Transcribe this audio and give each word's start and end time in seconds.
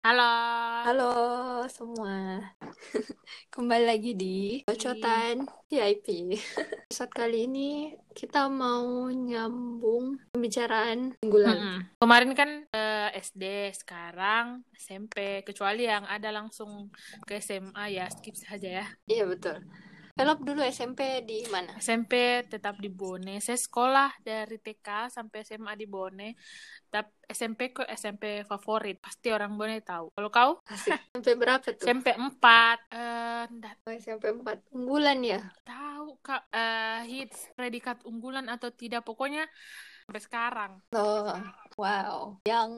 Halo. 0.00 0.32
Halo 0.88 1.12
semua. 1.68 2.40
Kembali 3.52 3.84
lagi 3.84 4.16
di 4.16 4.64
Bocotan 4.64 5.44
VIP. 5.68 6.40
Episode 6.88 7.12
kali 7.12 7.44
ini 7.44 7.92
kita 8.16 8.48
mau 8.48 9.12
nyambung 9.12 10.16
pembicaraan 10.32 11.20
minggulan. 11.20 11.52
Mm-mm. 11.52 11.78
Kemarin 12.00 12.32
kan 12.32 12.50
eh, 12.72 13.12
SD, 13.12 13.76
sekarang 13.76 14.64
SMP. 14.72 15.44
Kecuali 15.44 15.84
yang 15.84 16.08
ada 16.08 16.32
langsung 16.32 16.88
ke 17.28 17.36
SMA 17.44 17.92
ya, 17.92 18.08
skip 18.08 18.40
saja 18.40 18.80
ya. 18.80 18.86
Iya 19.04 19.28
betul. 19.28 19.60
Velop 20.20 20.44
dulu 20.44 20.60
SMP 20.60 21.24
di 21.24 21.48
mana? 21.48 21.80
SMP 21.80 22.44
tetap 22.44 22.76
di 22.76 22.92
Bone. 22.92 23.40
Saya 23.40 23.56
sekolah 23.56 24.20
dari 24.20 24.60
TK 24.60 25.08
sampai 25.08 25.40
SMA 25.48 25.72
di 25.80 25.88
Bone. 25.88 26.36
Tapi 26.92 27.24
SMP 27.24 27.72
kok 27.72 27.88
SMP 27.88 28.44
favorit. 28.44 29.00
Pasti 29.00 29.32
orang 29.32 29.56
Bone 29.56 29.80
tahu. 29.80 30.12
Kalau 30.12 30.28
kau? 30.28 30.52
SMP 31.16 31.40
berapa 31.40 31.64
tuh? 31.64 31.88
SMP 31.88 32.12
4. 32.12 32.36
Eh, 32.92 33.42
nggak 33.48 33.74
Oh, 33.80 33.92
SMP 33.96 34.28
4. 34.36 34.60
Unggulan 34.76 35.24
ya? 35.24 35.40
tahu 35.64 36.20
Kak 36.20 36.52
eh, 36.52 37.00
hits 37.08 37.56
predikat 37.56 38.04
unggulan 38.04 38.44
atau 38.52 38.68
tidak. 38.68 39.08
Pokoknya 39.08 39.48
sampai 40.04 40.20
sekarang. 40.20 40.72
Oh, 40.92 41.32
wow. 41.80 42.36
Yang 42.44 42.72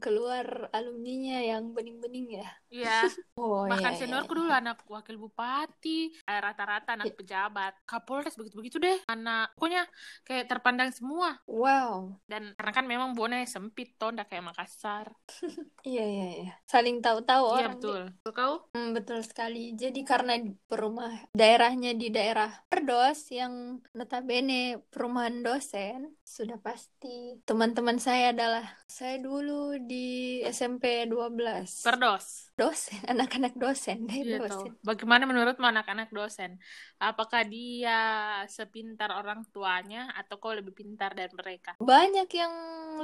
keluar 0.00 0.72
alumninya 0.72 1.44
yang 1.44 1.76
bening-bening 1.76 2.40
ya? 2.40 2.48
Iya. 2.76 3.00
Oh 3.36 3.68
Bahkan 3.68 3.92
iya, 3.92 3.96
iya, 3.96 4.00
seniorku 4.00 4.32
iya. 4.32 4.38
dulu 4.40 4.52
anak 4.52 4.78
wakil 4.88 5.16
bupati, 5.20 6.08
eh, 6.08 6.40
rata-rata 6.40 6.96
anak 6.96 7.12
pejabat, 7.12 7.72
kapolres 7.84 8.32
begitu-begitu 8.36 8.80
deh. 8.80 8.98
Anak 9.08 9.52
pokoknya 9.56 9.84
kayak 10.24 10.48
terpandang 10.48 10.90
semua. 10.92 11.36
Wow. 11.44 12.16
Dan 12.24 12.56
karena 12.56 12.72
kan 12.72 12.84
memang 12.88 13.12
Bone 13.12 13.44
sempit 13.44 13.96
toh, 13.96 14.12
nggak 14.12 14.28
kayak 14.32 14.44
Makassar. 14.52 15.12
Iya, 15.86 16.02
iya, 16.02 16.28
iya. 16.42 16.52
Saling 16.66 16.98
tahu-tahu 16.98 17.46
Iya 17.46 17.70
orang. 17.70 17.72
betul. 17.78 18.00
Kalau 18.26 18.34
kau? 18.34 18.54
Hmm, 18.74 18.90
betul 18.90 19.22
sekali. 19.22 19.70
Jadi 19.78 20.02
karena 20.02 20.34
di 20.34 20.50
perumah 20.50 21.30
daerahnya 21.30 21.94
di 21.94 22.10
daerah 22.10 22.50
Perdos 22.66 23.30
yang 23.30 23.78
notabene 23.94 24.82
perumahan 24.90 25.46
dosen, 25.46 26.10
sudah 26.26 26.58
pasti 26.58 27.38
teman-teman 27.46 28.02
saya 28.02 28.34
adalah 28.34 28.66
saya 28.90 29.22
dulu 29.22 29.78
di 29.78 30.42
SMP 30.42 31.06
12. 31.06 31.86
Perdos. 31.86 32.45
Dosen, 32.56 33.04
anak-anak 33.12 33.52
dosen, 33.60 34.08
deh, 34.08 34.24
Iya 34.24 34.40
dosen. 34.40 34.72
Bagaimana 34.80 35.28
menurutmu 35.28 35.68
anak-anak 35.68 36.08
dosen? 36.08 36.56
Apakah 36.96 37.44
dia 37.44 38.00
sepintar 38.48 39.12
orang 39.12 39.44
tuanya 39.52 40.08
atau 40.16 40.40
kau 40.40 40.56
lebih 40.56 40.72
pintar 40.72 41.12
dari 41.12 41.28
mereka? 41.36 41.76
Banyak 41.76 42.28
yang 42.32 42.54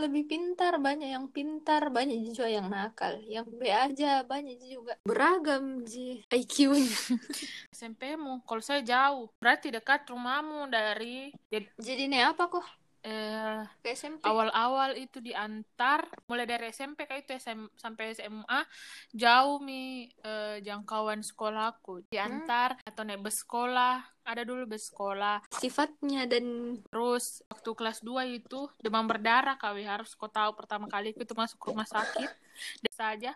lebih 0.01 0.25
pintar, 0.25 0.81
banyak 0.81 1.13
yang 1.13 1.29
pintar, 1.29 1.93
banyak 1.93 2.33
juga 2.33 2.49
yang 2.49 2.73
nakal. 2.73 3.21
Yang 3.29 3.53
B 3.53 3.69
aja, 3.69 4.25
banyak 4.25 4.57
juga. 4.65 4.97
Beragam, 5.05 5.85
Ji, 5.85 6.25
IQ-nya. 6.33 7.21
SMP-mu, 7.77 8.41
kalau 8.49 8.65
saya 8.65 8.81
jauh, 8.81 9.29
berarti 9.37 9.69
dekat 9.69 10.09
rumahmu 10.09 10.73
dari 10.73 11.29
jadi, 11.53 11.69
Jadi 11.77 12.09
ini 12.09 12.25
apa 12.25 12.49
kok? 12.49 12.82
Eh, 13.03 13.63
Ke 13.83 13.95
SMP? 13.95 14.23
awal-awal 14.25 14.95
itu 14.99 15.19
diantar 15.19 16.07
mulai 16.31 16.47
dari 16.47 16.71
SMP 16.71 17.07
kayak 17.07 17.27
itu 17.27 17.35
SM, 17.39 17.71
sampai 17.75 18.15
SMA 18.15 18.61
jauh 19.13 19.59
mi 19.59 20.07
eh, 20.23 20.63
jangkauan 20.63 21.21
sekolahku. 21.21 22.09
Diantar 22.11 22.79
atau 22.87 23.03
naik 23.03 23.23
bus 23.23 23.43
sekolah 23.43 24.03
ada 24.23 24.43
dulu 24.47 24.71
bus 24.71 24.91
sekolah. 24.91 25.43
Sifatnya 25.51 26.31
dan 26.31 26.79
terus 26.87 27.43
waktu 27.51 27.71
kelas 27.75 27.99
2 28.07 28.39
itu 28.39 28.71
demam 28.79 29.07
berdarah 29.07 29.59
kau 29.59 29.75
harus 29.75 30.15
kau 30.15 30.31
tahu 30.31 30.55
pertama 30.55 30.87
kali 30.87 31.11
itu 31.15 31.35
masuk 31.35 31.59
rumah 31.75 31.87
sakit. 31.87 32.31
Dan 32.83 32.93
saja 32.95 33.33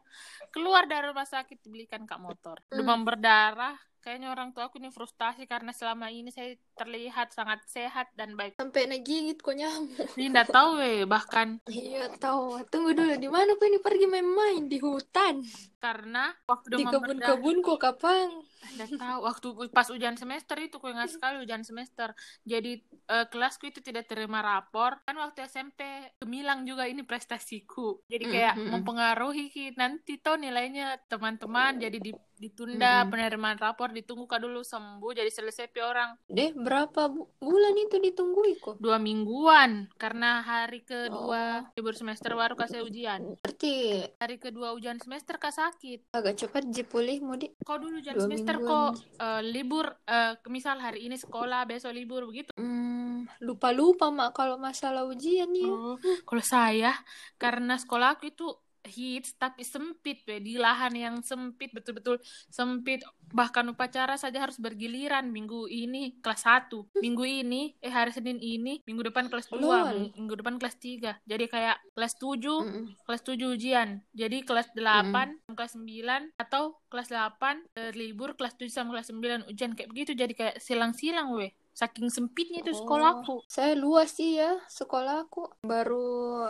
keluar 0.54 0.86
dari 0.86 1.10
rumah 1.10 1.26
sakit 1.26 1.58
dibelikan 1.66 2.06
kak 2.06 2.22
motor. 2.22 2.62
Hmm. 2.70 2.78
demam 2.78 3.02
berdarah 3.02 3.74
kayaknya 4.06 4.30
orang 4.30 4.54
tua 4.54 4.70
aku 4.70 4.78
ini 4.78 4.94
frustasi 4.94 5.50
karena 5.50 5.74
selama 5.74 6.06
ini 6.14 6.30
saya 6.30 6.54
terlihat 6.78 7.34
sangat 7.34 7.58
sehat 7.66 8.06
dan 8.14 8.38
baik 8.38 8.54
sampai 8.54 8.86
ngegigit 8.86 9.42
kok 9.42 9.58
nyamuk. 9.58 10.14
ini 10.14 10.30
nggak 10.30 10.54
tahu 10.54 10.78
weh 10.78 11.02
bahkan 11.02 11.58
Iya 11.66 12.06
tahu. 12.22 12.62
Tunggu 12.70 12.94
dulu 12.94 13.18
di 13.18 13.26
mana 13.26 13.58
kok 13.58 13.66
ini 13.66 13.82
pergi 13.82 14.06
main-main 14.06 14.70
di 14.70 14.78
hutan, 14.78 15.42
karena 15.86 16.24
waktu 16.44 16.66
di 16.66 16.74
demam 16.74 16.92
berdarah 16.92 17.06
kebun-kebun 17.30 17.56
kok 17.62 17.78
kapan? 17.78 18.28
Nggak 18.66 18.88
tahu 18.98 19.18
waktu 19.22 19.46
pas 19.70 19.86
ujian 19.86 20.16
semester 20.16 20.56
itu 20.58 20.76
aku 20.76 20.90
ingat 20.90 21.06
sekali 21.08 21.38
ujian 21.38 21.62
semester 21.62 22.10
jadi 22.42 22.82
eh, 22.82 23.26
kelasku 23.26 23.64
itu 23.64 23.78
tidak 23.78 24.04
terima 24.04 24.42
rapor 24.42 24.98
kan 25.00 25.14
waktu 25.14 25.46
SMP 25.46 25.80
gemilang 26.18 26.66
juga 26.66 26.84
ini 26.84 27.00
prestasiku 27.00 28.02
jadi 28.04 28.24
kayak 28.26 28.44
Mm, 28.48 28.58
mm, 28.58 28.66
mm. 28.66 28.72
mempengaruhi 28.72 29.46
nanti 29.74 30.16
tuh 30.16 30.34
nilainya 30.34 30.98
teman-teman 31.06 31.78
jadi 31.78 31.94
di- 31.96 32.14
ditunda 32.36 32.74
Mm, 32.96 33.06
mm. 33.06 33.10
penerimaan 33.10 33.56
rapor 33.56 33.90
ditunggu 33.90 34.26
kak 34.26 34.40
dulu 34.40 34.60
sembuh 34.60 35.12
jadi 35.14 35.30
selesai 35.30 35.68
pi 35.68 35.80
orang 35.80 36.18
Deh 36.26 36.50
berapa 36.52 37.06
bu- 37.06 37.30
bulan 37.38 37.74
itu 37.76 37.96
ditunggui 37.98 38.58
kok? 38.58 38.76
dua 38.76 38.98
mingguan 38.98 39.86
karena 39.94 40.42
hari 40.42 40.82
Oh, 40.82 40.88
kedua 41.06 41.70
libur 41.72 41.94
semester 41.94 42.32
baru 42.32 42.54
kasih 42.54 42.82
ujian 42.82 43.38
berarti 43.40 43.74
hari 44.16 44.36
kedua 44.36 44.72
ujian 44.72 44.98
semester 44.98 45.36
kak 45.36 45.52
sakit 45.52 45.75
agak 46.12 46.34
cepat 46.36 46.62
ji 46.68 46.82
pulih 46.82 47.18
mudi. 47.20 47.52
kok 47.58 47.78
dulu 47.78 47.98
Dua 48.02 48.24
semester 48.24 48.56
mingguan. 48.56 48.92
kok 48.96 49.20
eh, 49.20 49.42
libur 49.44 49.86
eh, 50.04 50.32
misal 50.48 50.76
hari 50.78 51.06
ini 51.06 51.16
sekolah 51.16 51.64
besok 51.64 51.92
libur 51.92 52.24
begitu 52.24 52.50
Hmm, 52.56 53.24
lupa-lupa 53.40 54.08
mak 54.08 54.32
kalau 54.32 54.56
masalah 54.56 55.04
ujian 55.04 55.48
ya. 55.52 55.68
Oh, 55.68 55.96
kalau 56.24 56.44
saya 56.44 56.92
karena 57.36 57.76
sekolah 57.76 58.16
aku 58.16 58.28
itu 58.28 58.46
hits 58.88 59.36
tapi 59.36 59.62
sempit 59.62 60.22
we 60.24 60.40
di 60.40 60.54
lahan 60.56 60.94
yang 60.94 61.14
sempit 61.20 61.70
betul-betul 61.74 62.18
sempit. 62.48 63.02
Bahkan 63.26 63.74
upacara 63.74 64.14
saja 64.14 64.46
harus 64.46 64.56
bergiliran. 64.56 65.28
Minggu 65.28 65.66
ini 65.66 66.18
kelas 66.22 66.46
1 66.46 66.72
minggu 67.02 67.24
ini 67.26 67.74
eh 67.82 67.90
hari 67.90 68.14
Senin 68.14 68.38
ini 68.38 68.80
minggu 68.86 69.10
depan 69.10 69.26
kelas 69.26 69.50
2 69.50 69.58
Lol. 69.58 70.14
minggu 70.14 70.34
depan 70.38 70.56
kelas 70.56 70.76
3 70.78 71.26
jadi 71.26 71.44
kayak 71.50 71.76
kelas 71.98 72.14
7 72.18 72.38
Mm-mm. 72.38 72.84
kelas 73.04 73.22
7 73.26 73.54
ujian. 73.54 73.88
Jadi 74.14 74.46
kelas 74.46 74.70
8 74.72 75.56
kelas 75.56 75.72
9 75.74 76.38
atau 76.38 76.78
kelas 76.88 77.08
8 77.10 77.66
eh, 77.74 77.92
libur 77.92 78.38
kelas 78.38 78.54
7 78.54 78.70
sama 78.70 78.96
kelas 78.96 79.10
9 79.10 79.50
ujian 79.50 79.74
kayak 79.74 79.90
begitu. 79.90 80.12
Jadi 80.14 80.32
kayak 80.38 80.56
silang-silang 80.62 81.34
weh 81.34 81.50
saking 81.80 82.08
sempitnya 82.16 82.58
itu 82.64 82.72
sekolahku 82.80 83.32
Saya 83.54 83.72
luas 83.82 84.08
sih 84.18 84.30
ya 84.40 84.46
sekolahku. 84.78 85.38
Baru 85.70 85.94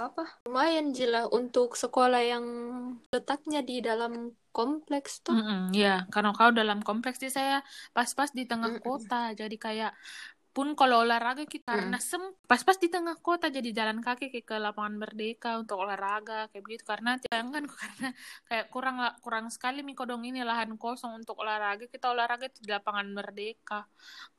apa? 0.06 0.22
Lumayan 0.46 0.86
jila 0.96 1.18
untuk 1.38 1.68
sekolah 1.82 2.20
yang 2.32 2.46
letaknya 3.14 3.58
di 3.68 3.74
dalam 3.88 4.12
kompleks 4.56 5.12
tuh. 5.26 5.36
Mm-mm, 5.36 5.74
ya, 5.82 6.06
karena 6.12 6.30
kau 6.38 6.50
dalam 6.54 6.78
kompleks 6.86 7.18
sih 7.22 7.32
saya 7.38 7.54
pas-pas 7.96 8.30
di 8.38 8.42
tengah 8.50 8.70
Mm-mm. 8.70 8.82
kota, 8.86 9.34
jadi 9.40 9.56
kayak 9.64 9.90
pun 10.56 10.72
kalau 10.72 11.04
olahraga 11.04 11.44
kita 11.44 11.68
karena 11.68 12.00
sem 12.00 12.24
pas-pas 12.48 12.80
di 12.80 12.88
tengah 12.88 13.20
kota 13.20 13.52
jadi 13.52 13.76
jalan 13.76 14.00
kaki 14.00 14.32
kayak 14.32 14.46
ke 14.48 14.56
lapangan 14.56 14.96
Merdeka 14.96 15.60
untuk 15.60 15.84
olahraga 15.84 16.48
kayak 16.48 16.64
begitu. 16.64 16.88
Karena 16.88 17.20
bayangkan 17.20 17.68
karena 17.76 18.08
kayak 18.48 18.66
kurang 18.72 18.96
kurang 19.20 19.52
sekali 19.52 19.84
mikodong 19.84 20.24
ini 20.24 20.40
lahan 20.40 20.80
kosong 20.80 21.20
untuk 21.20 21.44
olahraga. 21.44 21.84
Kita 21.92 22.08
olahraga 22.08 22.48
itu 22.48 22.64
di 22.64 22.72
lapangan 22.72 23.04
Merdeka. 23.04 23.84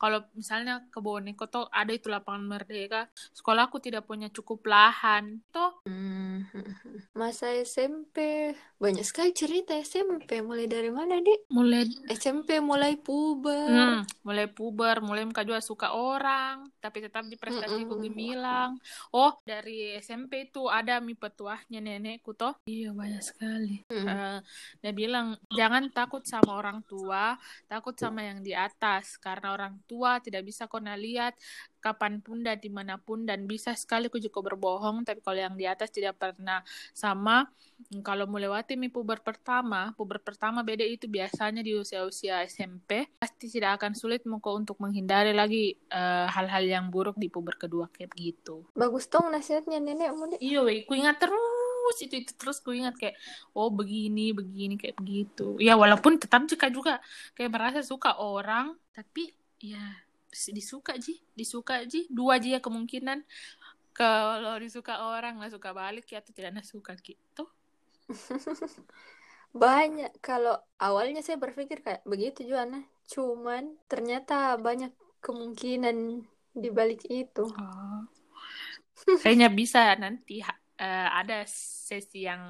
Kalau 0.02 0.26
misalnya 0.34 0.90
ke 0.90 0.98
Bonekoto 0.98 1.70
ada 1.70 1.94
itu 1.94 2.10
lapangan 2.10 2.50
Merdeka. 2.50 3.06
Sekolahku 3.38 3.78
tidak 3.78 4.10
punya 4.10 4.34
cukup 4.34 4.66
lahan. 4.66 5.46
Toh 5.54 5.86
Hmm. 5.86 6.50
Masa 7.20 7.54
SMP 7.62 8.50
banyak 8.82 9.06
sekali 9.06 9.38
cerita 9.38 9.78
SMP 9.78 10.42
mulai 10.42 10.66
dari 10.66 10.90
mana 10.90 11.22
dik? 11.22 11.50
mulai 11.54 11.86
SMP 12.10 12.58
mulai 12.62 12.98
puber. 12.98 13.70
Hmm, 13.70 14.02
mulai 14.26 14.48
puber, 14.50 15.02
mulai 15.02 15.26
muka 15.26 15.42
juga 15.46 15.62
suka 15.62 15.94
orang, 16.08 16.72
tapi 16.80 17.04
tetap 17.04 17.28
di 17.28 17.36
prestasiku 17.36 18.00
Mm-mm. 18.00 18.06
gemilang. 18.08 18.72
Oh, 19.12 19.36
dari 19.44 20.00
SMP 20.00 20.48
itu 20.48 20.72
ada 20.72 21.04
mi 21.04 21.14
petuahnya 21.14 21.84
nenekku 21.84 22.32
toh. 22.32 22.56
Iya, 22.64 22.96
banyak 22.96 23.24
sekali. 23.24 23.84
Hmm. 23.92 24.08
Eh, 24.08 24.40
dia 24.80 24.94
bilang, 24.96 25.36
jangan 25.52 25.92
takut 25.92 26.24
sama 26.24 26.56
orang 26.56 26.80
tua, 26.88 27.36
takut 27.68 27.94
sama 28.00 28.24
yang 28.24 28.40
di 28.40 28.56
atas. 28.56 29.20
Karena 29.20 29.52
orang 29.52 29.76
tua 29.86 30.24
tidak 30.24 30.48
bisa 30.48 30.66
kau 30.66 30.80
lihat 30.80 31.36
kapan 31.80 32.20
pun 32.20 32.42
dan 32.42 32.58
di 32.58 32.70
mana 32.70 32.98
pun 32.98 33.24
dan 33.24 33.46
bisa 33.46 33.74
sekali 33.78 34.10
ku 34.12 34.18
juga 34.18 34.42
berbohong 34.44 35.06
tapi 35.08 35.22
kalau 35.22 35.40
yang 35.40 35.56
di 35.56 35.66
atas 35.66 35.94
tidak 35.94 36.18
pernah. 36.20 36.62
Sama 36.94 37.46
kalau 38.02 38.26
melewati 38.26 38.74
mi 38.74 38.90
puber 38.90 39.22
pertama 39.22 39.94
puber 39.94 40.18
pertama 40.18 40.66
beda 40.66 40.82
itu 40.82 41.06
biasanya 41.06 41.62
di 41.62 41.78
usia-usia 41.78 42.42
SMP 42.50 43.06
pasti 43.22 43.46
tidak 43.48 43.78
akan 43.82 43.94
sulit 43.94 44.26
muka 44.26 44.50
untuk 44.50 44.82
menghindari 44.82 45.32
lagi 45.32 45.78
eh, 45.78 46.26
hal-hal 46.28 46.66
yang 46.66 46.86
buruk 46.90 47.16
di 47.16 47.30
puber 47.30 47.56
kedua 47.56 47.86
kayak 47.94 48.12
gitu. 48.18 48.66
Bagus 48.74 49.06
dong 49.08 49.30
nasihatnya 49.30 49.78
nenekmu 49.78 50.36
dik. 50.36 50.40
iya 50.42 50.66
weh 50.66 50.84
ku 50.90 50.98
ingat 50.98 51.22
terus 51.22 51.98
itu 52.02 52.26
itu 52.26 52.32
terus 52.36 52.58
ku 52.60 52.74
ingat 52.74 52.98
kayak 52.98 53.16
oh 53.54 53.70
begini 53.70 54.34
begini 54.34 54.76
kayak 54.76 54.98
begitu. 54.98 55.56
Ya 55.62 55.78
walaupun 55.78 56.18
tetap 56.18 56.44
juga 56.50 56.68
juga 56.74 56.94
kayak 57.38 57.52
merasa 57.54 57.80
suka 57.86 58.18
orang 58.18 58.74
tapi 58.92 59.34
ya 59.62 60.07
disuka 60.54 60.94
ji. 60.98 61.20
Disuka 61.34 61.84
ji. 61.90 62.06
Dua 62.08 62.38
aja 62.38 62.58
ya 62.58 62.60
kemungkinan. 62.62 63.26
Kalau 63.98 64.62
disuka 64.62 65.02
orang 65.10 65.42
nggak 65.42 65.58
suka 65.58 65.74
balik 65.74 66.06
ya 66.14 66.22
atau 66.22 66.32
tidak 66.34 66.62
suka 66.64 66.94
gitu. 67.02 67.44
Banyak. 69.64 70.22
Kalau 70.22 70.62
awalnya 70.78 71.26
saya 71.26 71.42
berpikir 71.42 71.82
kayak 71.82 72.06
begitu 72.06 72.46
juga 72.46 72.70
nah 72.70 72.84
cuman 73.08 73.80
ternyata 73.88 74.60
banyak 74.60 74.92
kemungkinan 75.24 76.28
di 76.52 76.70
balik 76.70 77.08
itu. 77.08 77.48
Oh. 77.48 78.04
Kayaknya 79.24 79.50
bisa 79.54 79.96
nanti 79.96 80.44
eh, 80.78 81.10
ada 81.10 81.48
sesi 81.48 82.28
yang 82.28 82.44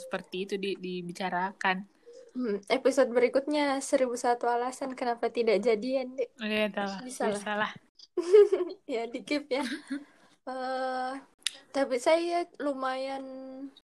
seperti 0.00 0.36
itu 0.48 0.54
di, 0.56 0.74
dibicarakan. 0.78 1.97
Hmm, 2.36 2.56
episode 2.70 3.10
berikutnya 3.10 3.80
1001 3.82 4.44
alasan 4.46 4.92
kenapa 4.98 5.26
tidak 5.32 5.58
jadian 5.64 6.14
deh 6.18 6.28
Gitu 6.38 6.78
lah, 6.78 7.00
Bisa 7.02 7.24
lah. 7.26 7.32
bisa 7.34 7.52
lah. 7.58 7.70
ya 8.94 9.02
di 9.10 9.20
keep 9.26 9.46
ya 9.50 9.62
Eh, 10.48 11.12
tapi 11.76 12.00
saya 12.00 12.48
lumayan 12.64 13.24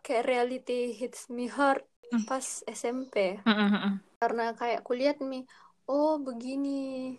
kayak 0.04 0.28
reality 0.28 0.92
hits 0.92 1.32
me 1.32 1.48
hard 1.48 1.80
Hmm. 2.10 2.26
pas 2.26 2.42
SMP 2.66 3.38
Mm, 3.46 3.54
mm, 3.54 3.70
mm. 3.70 3.94
karena 4.18 4.44
kayak 4.58 4.82
kulihat 4.82 5.22
nih 5.22 5.46
oh 5.86 6.18
begini 6.18 7.14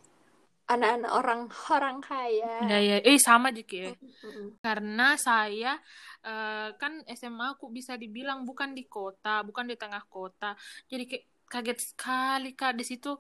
anak-anak 0.72 1.12
orang 1.12 1.42
orang 1.72 1.98
kaya 2.00 2.56
Ya, 2.68 2.78
ya. 2.80 2.98
Eh, 3.04 3.20
sama 3.20 3.52
juga 3.52 3.92
ya. 3.92 3.94
Mm-mm. 4.00 4.58
Karena 4.64 5.20
saya 5.20 5.76
eh, 6.24 6.70
kan 6.80 7.04
SMA 7.12 7.58
aku 7.60 7.68
bisa 7.70 8.00
dibilang 8.00 8.48
bukan 8.48 8.72
di 8.72 8.88
kota, 8.88 9.44
bukan 9.44 9.68
di 9.68 9.76
tengah 9.76 10.04
kota. 10.08 10.56
Jadi 10.88 11.04
kayak 11.08 11.26
kaget 11.52 11.80
sekali 11.84 12.56
Kak 12.56 12.80
di 12.80 12.86
situ 12.88 13.12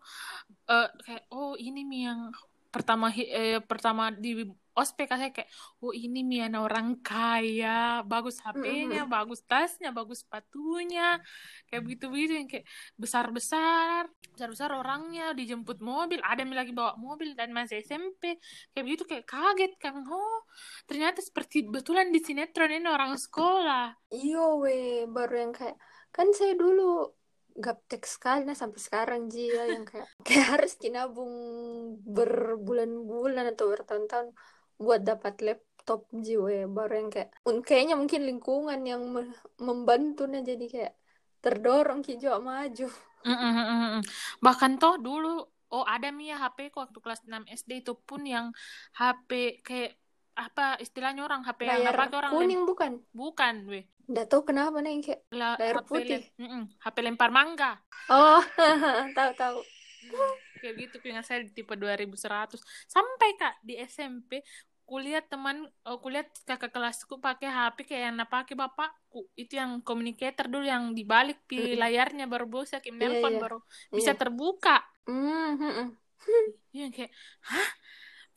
eh, 0.72 0.90
kayak 1.04 1.28
oh 1.36 1.60
ini 1.60 1.84
mi 1.84 2.08
yang 2.08 2.32
pertama 2.72 3.12
eh, 3.12 3.60
pertama 3.60 4.08
di 4.16 4.48
ospek 4.76 5.12
saya 5.12 5.32
kayak 5.36 5.50
oh 5.84 5.92
ini 5.92 6.24
mi 6.24 6.40
anak 6.40 6.72
orang 6.72 7.00
kaya, 7.04 8.02
bagus 8.08 8.40
HP-nya, 8.40 9.04
bagus 9.08 9.44
tasnya, 9.44 9.92
bagus 9.92 10.24
sepatunya. 10.24 11.20
Kayak 11.68 11.82
begitu-begitu 11.88 12.34
yang 12.40 12.48
kayak 12.48 12.66
besar-besar, 12.96 14.08
besar-besar 14.32 14.70
orangnya 14.72 15.36
dijemput 15.36 15.84
mobil, 15.84 16.24
ada 16.24 16.42
yang 16.44 16.56
lagi 16.56 16.72
bawa 16.72 16.96
mobil 16.96 17.36
dan 17.36 17.52
masih 17.52 17.84
SMP. 17.84 18.40
Kayak 18.72 18.86
begitu 18.88 19.04
kayak 19.08 19.26
kaget 19.28 19.74
kan. 19.76 20.04
Oh, 20.08 20.42
ternyata 20.88 21.20
seperti 21.20 21.68
betulan 21.68 22.10
di 22.10 22.24
sinetron 22.24 22.72
ini 22.72 22.88
orang 22.88 23.20
sekolah. 23.20 23.96
Iyo 24.12 24.64
we 24.64 25.04
baru 25.08 25.48
yang 25.48 25.54
kayak 25.56 25.76
kan 26.12 26.28
saya 26.36 26.56
dulu 26.60 27.16
gaptek 27.56 28.08
sekali 28.08 28.48
nah 28.48 28.56
sampai 28.56 28.80
sekarang 28.80 29.28
Jia 29.28 29.76
yang 29.76 29.84
kayak 29.84 30.08
kayak 30.28 30.48
harus 30.58 30.80
nabung 30.88 31.34
berbulan-bulan 32.04 33.52
atau 33.56 33.72
bertahun-tahun 33.72 34.32
buat 34.82 35.06
dapat 35.06 35.38
laptop 35.40 36.10
jiwa 36.10 36.66
baru 36.68 36.94
yang 36.98 37.10
kayak 37.10 37.30
kayaknya 37.62 37.96
mungkin 37.96 38.22
lingkungan 38.26 38.82
yang 38.82 39.02
me- 39.06 39.38
membantu 39.58 40.26
nah 40.26 40.42
jadi 40.42 40.66
kayak 40.66 40.94
terdorong 41.40 42.02
ki 42.02 42.18
juga 42.18 42.42
maju 42.42 42.90
Mm, 43.22 43.38
mm. 43.38 44.02
Bahkan 44.42 44.82
toh 44.82 44.98
dulu 44.98 45.46
oh 45.70 45.86
ada 45.86 46.10
Mia 46.10 46.42
HP 46.42 46.74
ku 46.74 46.82
waktu 46.82 46.98
kelas 46.98 47.22
6 47.22 47.46
SD 47.46 47.86
itu 47.86 47.94
pun 47.94 48.26
yang 48.26 48.50
HP 48.98 49.62
kayak 49.62 49.94
apa 50.34 50.82
istilahnya 50.82 51.22
orang 51.22 51.46
HP 51.46 51.70
yang 51.70 51.86
layar 51.86 52.10
apa 52.10 52.18
orang 52.18 52.32
lem- 52.34 52.38
kuning 52.42 52.62
bukan? 52.66 52.92
Bukan 53.14 53.56
weh. 53.70 53.86
Nggak 54.10 54.26
tahu 54.26 54.42
kenapa 54.50 54.82
nih 54.82 55.06
kayak 55.06 55.22
La- 55.32 55.54
Layar 55.54 55.76
HP 55.80 55.90
putih. 55.94 56.18
lem- 56.18 56.34
mm, 56.42 56.50
mm, 56.50 56.64
HP 56.82 56.96
lempar 57.06 57.30
mangga. 57.30 57.78
Oh 58.10 58.42
tahu 59.18 59.32
tahu. 59.38 59.58
Kayak 60.58 60.74
gitu 60.82 60.96
punya 60.98 61.22
saya 61.22 61.46
di 61.46 61.54
tipe 61.54 61.74
2100 61.74 62.58
sampai 62.90 63.30
kak 63.38 63.62
di 63.62 63.78
SMP 63.78 64.42
kulihat 64.92 65.32
teman 65.32 65.72
oh, 65.88 65.98
kulihat 66.04 66.28
kakak 66.44 66.76
kelasku 66.76 67.16
pakai 67.24 67.48
HP 67.48 67.88
kayak 67.88 68.04
yang 68.12 68.18
pakai 68.28 68.60
bapakku. 68.60 69.24
Itu 69.40 69.56
yang 69.56 69.80
communicator 69.88 70.52
dulu 70.52 70.68
yang 70.68 70.92
dibalik 70.92 71.40
di 71.48 71.80
layarnya 71.80 72.28
baru 72.28 72.44
bisa 72.52 72.84
kayak 72.84 73.00
Iya, 73.00 73.00
nelpon 73.00 73.34
iya. 73.34 73.40
baru 73.40 73.60
bisa 73.96 74.12
Iya. 74.12 74.20
terbuka. 74.20 74.78
Hmm, 75.08 75.56
hmm. 75.56 75.88
Iya 76.76 76.88
kayak 76.92 77.12
hah? 77.48 77.70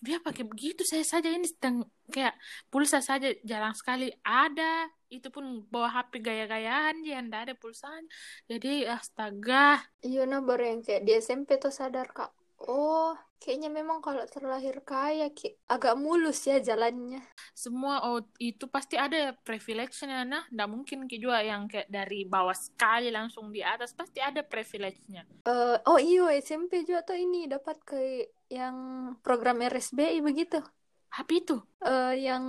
Dia 0.05 0.21
pakai 0.21 0.45
begitu? 0.47 0.87
Saya 0.87 1.03
saja 1.03 1.33
ini 1.33 1.49
sedang 1.49 1.91
kayak 2.13 2.37
pulsa 2.71 3.03
saja 3.03 3.35
jarang 3.43 3.75
sekali 3.75 4.15
ada. 4.23 4.87
Itu 5.11 5.35
pun 5.35 5.67
bawa 5.75 5.91
HP 5.91 6.23
gaya-gayaan 6.23 7.03
dia 7.03 7.19
ndak 7.19 7.51
ada 7.51 7.55
pulsanya. 7.59 8.07
Jadi 8.47 8.87
astaga. 8.87 9.83
Iya 10.07 10.23
nah 10.31 10.39
baru 10.39 10.77
yang 10.77 10.81
kayak 10.87 11.03
di 11.03 11.13
SMP 11.19 11.59
tuh 11.59 11.75
sadar 11.75 12.15
kak. 12.15 12.31
Oh 12.63 13.19
kayaknya 13.45 13.69
memang 13.69 14.01
kalau 14.01 14.25
terlahir 14.25 14.81
kaya 14.81 15.29
agak 15.69 15.95
mulus 16.01 16.49
ya 16.49 16.57
jalannya. 16.65 17.21
Semua 17.53 18.01
oh 18.09 18.25
itu 18.41 18.65
pasti 18.73 18.97
ada 18.97 19.37
privilege-nya. 19.45 20.25
Nah 20.25 20.49
ndak 20.49 20.69
mungkin 20.73 21.05
ki 21.05 21.21
juga 21.21 21.45
yang 21.45 21.69
kayak 21.69 21.93
dari 21.93 22.25
bawah 22.25 22.57
sekali 22.57 23.13
langsung 23.13 23.53
di 23.53 23.61
atas 23.61 23.93
pasti 23.93 24.25
ada 24.25 24.41
privilege-nya. 24.41 25.29
Eh, 25.45 25.77
Oh 25.85 26.01
iya 26.01 26.33
SMP 26.41 26.89
juga 26.89 27.05
tuh 27.05 27.21
ini 27.21 27.45
dapat 27.45 27.77
ke 27.85 28.33
yang 28.49 28.77
program 29.21 29.61
RSBI 29.61 30.25
begitu. 30.25 30.65
HP 31.13 31.45
itu? 31.45 31.61
Eh 31.85 32.25
Yang 32.25 32.45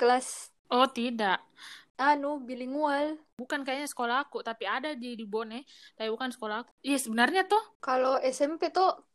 kelas 0.00 0.48
oh 0.72 0.88
tidak. 0.88 1.44
anu 1.98 2.38
bilingual. 2.38 3.18
Bukan 3.34 3.66
kayaknya 3.66 3.90
sekolah 3.90 4.22
aku 4.30 4.38
tapi 4.46 4.70
ada 4.70 4.94
di 4.94 5.18
di 5.18 5.26
Bone 5.26 5.66
tapi 5.98 6.08
bukan 6.14 6.30
sekolah 6.30 6.62
aku. 6.62 6.70
Iya 6.86 6.98
sebenarnya 7.02 7.50
tuh 7.50 7.58
Kalau 7.82 8.22
SMP 8.22 8.70
tuh 8.70 9.07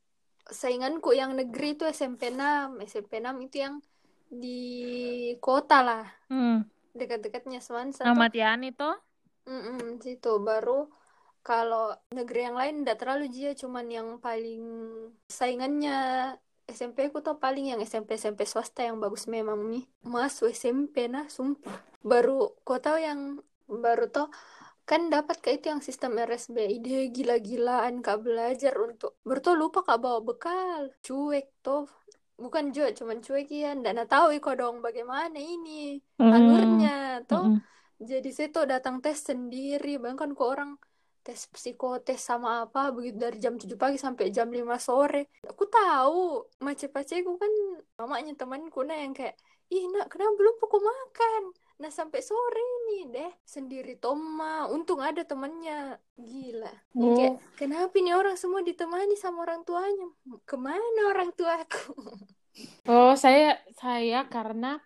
sainganku 0.50 1.16
yang 1.16 1.36
negeri 1.38 1.80
itu 1.80 1.88
SMP 1.88 2.34
6 2.34 2.84
SMP 2.84 3.24
6 3.24 3.46
itu 3.46 3.58
yang 3.64 3.76
di 4.34 4.62
kota 5.38 5.80
lah. 5.86 6.06
Hmm. 6.28 6.66
dekat-dekatnya 6.94 7.58
Semansa. 7.58 8.06
Ahmad 8.06 8.30
Yani 8.38 8.70
tuh? 8.70 8.94
Mm-mm, 9.50 9.98
situ. 9.98 10.38
Baru 10.38 10.94
kalau 11.42 11.92
negeri 12.14 12.48
yang 12.48 12.56
lain 12.56 12.86
tidak 12.86 12.98
terlalu 13.02 13.26
jia 13.34 13.52
cuman 13.58 13.86
yang 13.90 14.08
paling 14.22 14.64
saingannya 15.28 16.32
SMP 16.64 17.12
ku 17.12 17.20
tuh 17.20 17.36
paling 17.42 17.76
yang 17.76 17.82
SMP 17.84 18.16
SMP 18.16 18.48
swasta 18.48 18.86
yang 18.88 19.02
bagus 19.02 19.28
memang 19.28 19.60
nih. 19.68 19.84
Masuk 20.06 20.54
SMP 20.54 21.12
nah 21.12 21.28
sumpah. 21.28 21.76
Baru 22.06 22.56
kau 22.64 22.80
tahu 22.80 23.02
yang 23.02 23.42
baru 23.68 24.08
tuh 24.08 24.30
kan 24.84 25.08
dapat 25.08 25.40
ke 25.40 25.56
itu 25.56 25.72
yang 25.72 25.80
sistem 25.80 26.20
RSBI 26.20 26.84
deh 26.84 27.08
gila-gilaan 27.16 28.04
kak 28.04 28.20
belajar 28.20 28.76
untuk 28.76 29.16
bertuh 29.24 29.56
lupa 29.56 29.80
kak 29.88 30.00
bawa 30.04 30.20
bekal. 30.20 30.92
Cuek 31.00 31.64
tuh 31.64 31.88
bukan 32.36 32.76
juga 32.76 32.92
cuman 32.92 33.24
cuek 33.24 33.48
ya 33.48 33.72
ndak 33.78 34.12
tahu 34.12 34.36
iko 34.36 34.52
dong 34.58 34.84
bagaimana 34.84 35.38
ini 35.40 36.02
alurnya 36.20 37.24
tuh 37.30 37.64
jadi 38.04 38.30
saya 38.36 38.50
tuh 38.52 38.66
datang 38.68 39.00
tes 39.00 39.24
sendiri. 39.24 39.96
Bahkan 39.96 40.36
kok 40.36 40.50
orang 40.52 40.76
tes 41.24 41.48
psikotes 41.48 42.20
sama 42.20 42.68
apa 42.68 42.92
begitu 42.92 43.16
dari 43.16 43.40
jam 43.40 43.56
7 43.56 43.80
pagi 43.80 43.96
sampai 43.96 44.28
jam 44.36 44.52
5 44.52 44.60
sore. 44.84 45.32
Aku 45.48 45.64
tahu 45.72 46.44
mace-paceku 46.60 47.40
kan 47.40 47.52
mamanya 48.04 48.36
temanku 48.36 48.84
nah 48.84 49.00
yang 49.00 49.16
kayak 49.16 49.40
ih 49.72 49.88
nak 49.96 50.12
kenapa 50.12 50.36
belum 50.36 50.56
pukul 50.60 50.84
makan 50.84 51.56
nah 51.82 51.90
sampai 51.90 52.22
sore 52.22 52.62
ini 52.62 53.10
deh. 53.10 53.32
Sendiri 53.44 53.98
Toma 53.98 54.70
untung 54.70 55.02
ada 55.02 55.26
temannya 55.26 55.98
gila. 56.16 56.74
Oh. 56.98 57.18
kayak 57.18 57.42
kenapa 57.58 57.94
ini 57.98 58.12
orang 58.14 58.38
semua 58.38 58.62
ditemani 58.62 59.18
sama 59.18 59.44
orang 59.48 59.66
tuanya? 59.66 60.10
Ke 60.46 60.56
mana 60.56 61.10
orang 61.10 61.34
tuaku 61.34 61.98
Oh, 62.86 63.18
saya 63.18 63.58
saya 63.74 64.30
karena 64.30 64.78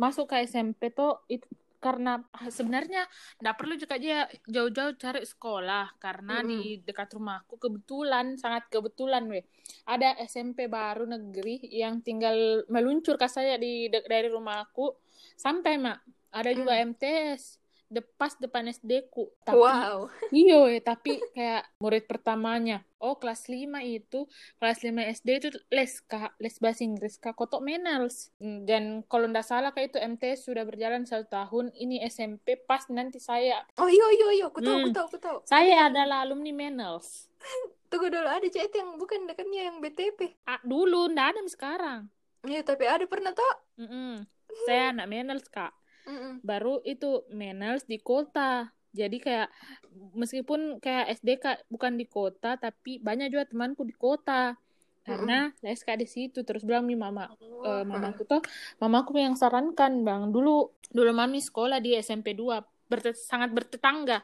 masuk 0.00 0.32
ke 0.32 0.40
SMP 0.48 0.88
tuh 0.88 1.20
itu 1.28 1.44
karena 1.80 2.20
sebenarnya 2.52 3.08
nggak 3.40 3.56
perlu 3.56 3.72
juga 3.76 3.96
dia 3.96 4.28
jauh-jauh 4.48 4.96
cari 5.00 5.24
sekolah. 5.24 5.96
Karena 5.96 6.44
di 6.44 6.80
dekat 6.80 7.16
rumahku 7.16 7.56
kebetulan 7.56 8.36
sangat 8.36 8.68
kebetulan 8.68 9.28
weh. 9.28 9.44
Ada 9.88 10.16
SMP 10.24 10.68
baru 10.68 11.08
negeri 11.08 11.60
yang 11.72 12.04
tinggal 12.04 12.64
meluncur 12.68 13.16
ke 13.16 13.28
saya 13.28 13.56
di 13.56 13.88
dari 13.88 14.28
rumahku 14.28 14.96
sampai 15.36 15.80
mak 15.80 16.00
ada 16.30 16.50
juga 16.50 16.72
MTS 16.74 17.58
de 17.86 17.98
pas 18.00 18.30
depan 18.32 18.62
SD 18.64 19.10
ku 19.10 19.34
tapi 19.42 19.58
wow 19.58 20.06
ya, 20.30 20.78
tapi 20.80 21.18
kayak 21.34 21.66
murid 21.76 22.06
pertamanya. 22.06 22.86
Oh, 23.00 23.16
kelas 23.16 23.48
5 23.48 23.64
itu, 23.80 24.28
kelas 24.60 24.84
5 24.84 24.92
SD 25.10 25.28
itu 25.34 25.48
les, 25.72 25.88
Kak. 26.00 26.36
Les 26.36 26.52
bahasa 26.54 26.84
Inggris, 26.84 27.16
Kak. 27.16 27.32
Kotok 27.32 27.64
Menals. 27.64 28.28
Hmm, 28.36 28.62
Dan 28.62 28.82
kalau 29.08 29.24
ndak 29.24 29.42
salah, 29.42 29.72
Kak, 29.72 29.88
itu 29.88 29.96
MTS 29.96 30.44
sudah 30.44 30.68
berjalan 30.68 31.02
satu 31.02 31.24
tahun. 31.24 31.72
Ini 31.72 32.04
SMP, 32.04 32.60
pas 32.60 32.84
nanti 32.92 33.16
saya. 33.16 33.64
oh 33.74 33.88
iya 33.88 34.06
iya 34.12 34.26
iya 34.36 34.44
aku 34.46 34.60
tahu 34.60 34.76
aku 34.76 34.86
Hmm. 34.86 34.94
tahu 34.94 35.06
aku 35.08 35.18
tahu 35.18 35.38
Saya 35.48 35.88
adalah 35.88 36.22
alumni 36.22 36.52
Menals. 36.52 37.26
tunggu 37.90 38.06
dulu 38.06 38.28
ada 38.28 38.44
chat 38.46 38.68
yang 38.70 38.94
bukan 38.94 39.24
dekatnya 39.24 39.66
yang 39.66 39.80
BTP 39.80 40.36
Ah, 40.44 40.60
dulu, 40.62 41.08
ndak 41.08 41.34
ada 41.34 41.40
sekarang. 41.48 42.00
Iya 42.44 42.60
tapi 42.62 42.84
ada 42.84 43.02
pernah 43.02 43.32
toh 43.32 43.54
Mm-mm. 43.80 44.28
Saya 44.62 44.92
anak 44.92 45.08
Menals, 45.08 45.48
Kak. 45.48 45.72
Mm-mm. 46.06 46.40
baru 46.40 46.80
itu 46.84 47.24
Menals 47.32 47.84
di 47.84 48.00
kota. 48.00 48.72
Jadi 48.90 49.22
kayak 49.22 49.48
meskipun 50.18 50.82
kayak 50.82 51.20
SD 51.22 51.38
kak 51.38 51.62
bukan 51.70 51.94
di 51.94 52.10
kota 52.10 52.58
tapi 52.58 52.98
banyak 52.98 53.30
juga 53.30 53.46
temanku 53.46 53.86
di 53.86 53.94
kota. 53.94 54.58
Karena 55.00 55.48
les 55.64 55.80
kak 55.80 55.98
di 55.98 56.06
situ 56.06 56.44
terus 56.44 56.62
bilang 56.62 56.84
nih 56.86 56.98
mama 56.98 57.30
eh, 57.64 57.84
mamaku 57.86 58.22
tuh 58.28 58.40
mamaku 58.78 59.16
yang 59.18 59.34
sarankan 59.34 60.04
bang 60.04 60.28
dulu 60.28 60.70
dulu 60.92 61.10
mami 61.14 61.40
sekolah 61.40 61.80
di 61.80 61.96
SMP 61.96 62.36
2 62.36 62.60
berte- 62.90 63.16
sangat 63.16 63.54
bertetangga 63.54 64.20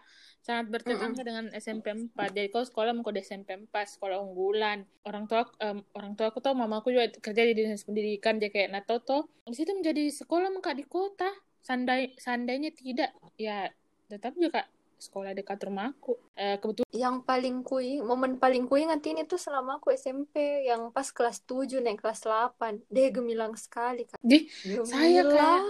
sangat 0.46 0.70
bertetangga 0.70 1.22
dengan 1.26 1.44
SMP 1.58 1.90
4 1.90 2.30
jadi 2.30 2.54
kau 2.54 2.62
sekolah 2.62 2.94
mau 2.94 3.10
di 3.10 3.18
SMP 3.18 3.58
4 3.66 3.98
sekolah 3.98 4.22
unggulan. 4.22 4.86
Orang 5.02 5.26
tua 5.26 5.42
um, 5.58 5.82
orang 5.98 6.14
tua 6.14 6.30
aku 6.30 6.38
tuh 6.38 6.54
mamaku 6.54 6.94
juga 6.94 7.10
kerja 7.18 7.42
di 7.42 7.54
dinas 7.54 7.82
pendidikan. 7.82 8.38
Jadi 8.38 8.54
kayak 8.54 8.70
nato 8.70 9.02
tuh 9.02 9.26
di 9.42 9.54
situ 9.58 9.74
menjadi 9.74 10.06
sekolah 10.06 10.54
muka 10.54 10.70
di 10.70 10.86
kota 10.86 11.26
sandai 11.66 12.14
seandainya 12.14 12.70
tidak 12.70 13.10
ya 13.34 13.66
tetap 14.06 14.38
juga 14.38 14.70
sekolah 14.96 15.36
dekat 15.36 15.60
rumahku. 15.60 16.16
Eh, 16.38 16.56
kebetulan 16.56 16.88
yang 16.94 17.16
paling 17.20 17.60
kui 17.60 18.00
momen 18.00 18.40
paling 18.40 18.64
ku 18.64 18.80
ingatin 18.80 19.20
itu 19.20 19.36
selama 19.36 19.76
aku 19.76 19.92
SMP 19.92 20.64
yang 20.64 20.88
pas 20.88 21.12
kelas 21.12 21.44
7 21.44 21.84
naik 21.84 22.00
kelas 22.00 22.24
8 22.24 22.88
deh 22.88 23.08
gemilang 23.12 23.52
sekali 23.60 24.08
kak. 24.08 24.16
Di 24.24 24.48
gemilang 24.64 24.88
saya 24.88 25.20
kayak 25.28 25.62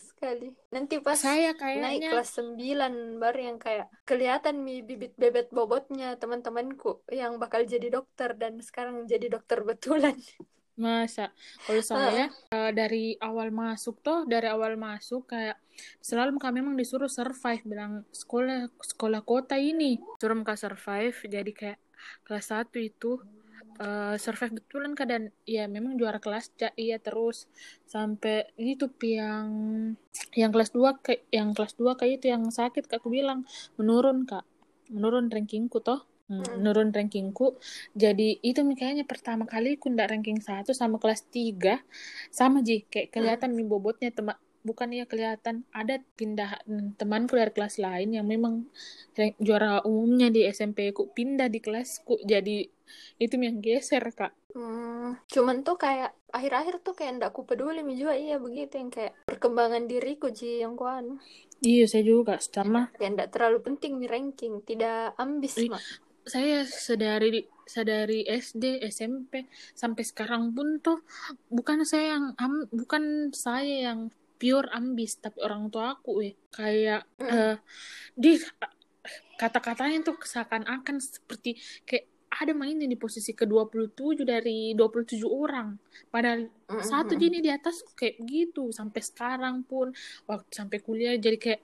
sekali. 0.00 0.48
Nanti 0.74 0.94
pas 0.98 1.18
saya 1.18 1.54
naik 1.54 1.62
kayaknya 1.62 2.10
kelas 2.10 2.30
9 2.42 3.22
baru 3.22 3.38
yang 3.54 3.58
kayak 3.62 3.86
kelihatan 4.02 4.54
mi 4.66 4.82
bibit 4.82 5.14
bebet 5.14 5.54
bobotnya 5.54 6.18
teman-temanku 6.18 7.06
yang 7.14 7.38
bakal 7.38 7.62
jadi 7.62 7.88
dokter 7.88 8.34
dan 8.34 8.58
sekarang 8.60 9.06
jadi 9.06 9.30
dokter 9.30 9.62
betulan 9.62 10.18
masa? 10.78 11.32
Kalau 11.66 11.82
saya 11.82 12.30
uh, 12.54 12.70
dari 12.70 13.16
awal 13.18 13.50
masuk 13.50 13.98
tuh 14.02 14.26
dari 14.26 14.46
awal 14.46 14.74
masuk 14.78 15.30
kayak 15.30 15.58
selalu 15.98 16.36
kami 16.36 16.60
memang 16.60 16.76
disuruh 16.76 17.08
survive 17.08 17.64
bilang 17.64 18.04
sekolah 18.12 18.70
sekolah 18.82 19.22
kota 19.24 19.56
ini. 19.56 19.98
Suruh 20.20 20.36
muka 20.36 20.54
survive 20.54 21.16
jadi 21.26 21.50
kayak 21.50 21.78
kelas 22.24 22.46
satu 22.52 22.78
itu 22.80 23.20
uh, 23.80 24.16
survive 24.20 24.60
betulan 24.60 24.92
keadaan 24.92 25.32
ya 25.48 25.64
memang 25.66 25.96
juara 25.96 26.20
kelas 26.20 26.52
ja, 26.60 26.68
iya 26.76 27.00
terus 27.00 27.48
sampai 27.88 28.48
itu 28.60 28.88
yang 29.00 29.48
yang 30.36 30.50
kelas 30.52 30.70
2 30.76 31.00
ke 31.00 31.24
yang 31.32 31.56
kelas 31.56 31.74
2 31.76 31.96
kayak 31.96 32.22
itu 32.22 32.26
yang 32.32 32.44
sakit 32.48 32.86
kak 32.86 33.00
aku 33.00 33.08
bilang 33.12 33.48
menurun 33.80 34.28
kak. 34.28 34.44
Menurun 34.90 35.30
rankingku 35.30 35.78
toh 35.78 36.09
Hmm, 36.30 36.62
menurun 36.62 36.94
rankingku. 36.94 37.58
Jadi 37.98 38.38
itu 38.46 38.62
kayaknya 38.78 39.02
pertama 39.02 39.50
kali 39.50 39.74
aku 39.74 39.90
ndak 39.90 40.14
ranking 40.14 40.38
satu 40.38 40.70
sama 40.70 41.02
kelas 41.02 41.26
3 41.26 41.82
sama 42.30 42.62
ji. 42.62 42.86
Kayak 42.86 43.10
kelihatan 43.10 43.58
hmm. 43.58 43.66
bobotnya 43.66 44.14
teman 44.14 44.38
bukan 44.62 44.94
ya 44.94 45.10
kelihatan. 45.10 45.66
Ada 45.74 45.98
pindah 46.14 46.62
temanku 46.94 47.34
dari 47.34 47.50
kelas 47.50 47.82
lain 47.82 48.14
yang 48.14 48.30
memang 48.30 48.70
juara 49.42 49.82
umumnya 49.82 50.30
di 50.30 50.46
SMP 50.46 50.94
ku. 50.94 51.10
Pindah 51.10 51.50
di 51.50 51.58
kelasku. 51.58 52.22
Jadi 52.22 52.62
itu 53.18 53.34
yang 53.34 53.58
geser 53.58 54.06
kak. 54.14 54.30
Hmm, 54.54 55.18
cuman 55.26 55.66
tuh 55.66 55.82
kayak 55.82 56.14
akhir-akhir 56.30 56.86
tuh 56.86 56.94
kayak 56.94 57.18
ndak 57.18 57.34
ku 57.34 57.42
peduli 57.42 57.82
juga. 57.98 58.14
Iya 58.14 58.38
begitu 58.38 58.78
yang 58.78 58.94
kayak 58.94 59.18
perkembangan 59.26 59.90
diriku 59.90 60.30
ji 60.30 60.62
yang 60.62 60.78
kuan 60.78 61.18
iya 61.58 61.90
saya 61.90 62.06
juga. 62.06 62.38
Sama. 62.38 62.94
Ya 63.02 63.10
ndak 63.10 63.34
terlalu 63.34 63.66
penting 63.66 63.98
nih 63.98 64.06
ranking. 64.06 64.62
Tidak 64.62 65.18
ambis 65.18 65.58
mak 65.66 65.82
saya 66.30 66.62
sedari 66.62 67.42
sedari 67.66 68.22
SD 68.22 68.86
SMP 68.86 69.50
sampai 69.74 70.02
sekarang 70.06 70.54
pun 70.54 70.78
tuh 70.78 71.02
bukan 71.50 71.82
saya 71.82 72.14
yang 72.18 72.26
am, 72.38 72.70
bukan 72.70 73.34
saya 73.34 73.90
yang 73.90 74.14
pure 74.38 74.70
ambis 74.70 75.18
tapi 75.18 75.42
orang 75.42 75.68
tua 75.68 75.98
aku 75.98 76.22
eh 76.24 76.34
kayak 76.54 77.04
mm. 77.18 77.28
uh, 77.28 77.56
di 78.14 78.38
kata-katanya 79.36 80.06
tuh 80.06 80.16
seakan-akan 80.22 80.96
seperti 81.02 81.58
kayak 81.84 82.08
ada 82.30 82.54
mainnya 82.54 82.86
di 82.86 82.94
posisi 82.94 83.34
ke-27 83.34 84.22
dari 84.22 84.70
27 84.78 85.26
orang. 85.26 85.74
Padahal 86.14 86.46
mm 86.46 86.70
-hmm. 86.70 86.86
satu 86.86 87.18
gini 87.18 87.42
di 87.42 87.50
atas 87.50 87.82
kayak 87.98 88.22
gitu 88.22 88.70
sampai 88.70 89.02
sekarang 89.02 89.66
pun 89.66 89.90
waktu 90.30 90.50
sampai 90.54 90.78
kuliah 90.78 91.18
jadi 91.18 91.36
kayak 91.36 91.62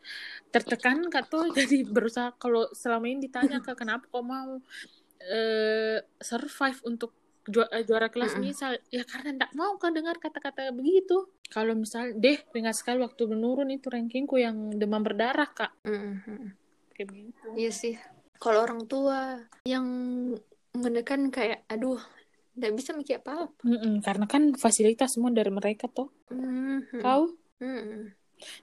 tertekan 0.51 1.07
kak 1.07 1.31
tuh 1.31 1.47
jadi 1.59 1.87
berusaha 1.87 2.35
kalau 2.35 2.67
selama 2.75 3.07
ini 3.07 3.31
ditanya 3.31 3.63
kak 3.63 3.79
kenapa 3.79 4.11
kok 4.11 4.27
mau 4.27 4.59
uh, 4.59 5.99
survive 6.19 6.83
untuk 6.83 7.15
ju 7.47 7.63
eh, 7.63 7.87
juara 7.87 8.11
kelas 8.11 8.35
mm 8.35 8.39
-hmm. 8.43 8.51
misal 8.51 8.73
ya 8.91 9.07
karena 9.07 9.39
ndak 9.39 9.55
mau 9.55 9.79
kan 9.79 9.95
dengar 9.95 10.19
kata-kata 10.19 10.75
begitu. 10.75 11.31
Kalau 11.47 11.79
misal 11.79 12.11
deh 12.19 12.43
ingat 12.59 12.75
sekali 12.75 13.07
waktu 13.07 13.23
menurun 13.31 13.71
itu 13.71 13.87
rankingku 13.87 14.35
yang 14.35 14.75
demam 14.75 15.07
berdarah 15.07 15.47
kak. 15.47 15.71
Mm 15.87 16.27
-hmm. 16.27 16.39
Kayak 16.91 17.09
begitu. 17.15 17.47
Iya 17.55 17.71
sih. 17.71 17.95
Kalau 18.43 18.67
orang 18.67 18.85
tua 18.91 19.39
yang 19.63 19.87
menekan 20.77 21.33
kayak 21.33 21.65
aduh 21.67 22.01
nggak 22.57 22.73
bisa 22.73 22.91
mikir 22.97 23.21
apa, 23.21 23.53
-apa. 23.53 23.65
Mm 23.69 23.79
-mm, 23.79 23.95
karena 24.01 24.25
kan 24.25 24.43
fasilitas 24.57 25.13
semua 25.13 25.29
dari 25.29 25.53
mereka 25.53 25.93
tuh 25.93 26.09
mm 26.33 26.89
-hmm. 26.89 27.01
kau 27.05 27.37
mm 27.61 27.81
-hmm. 27.81 28.03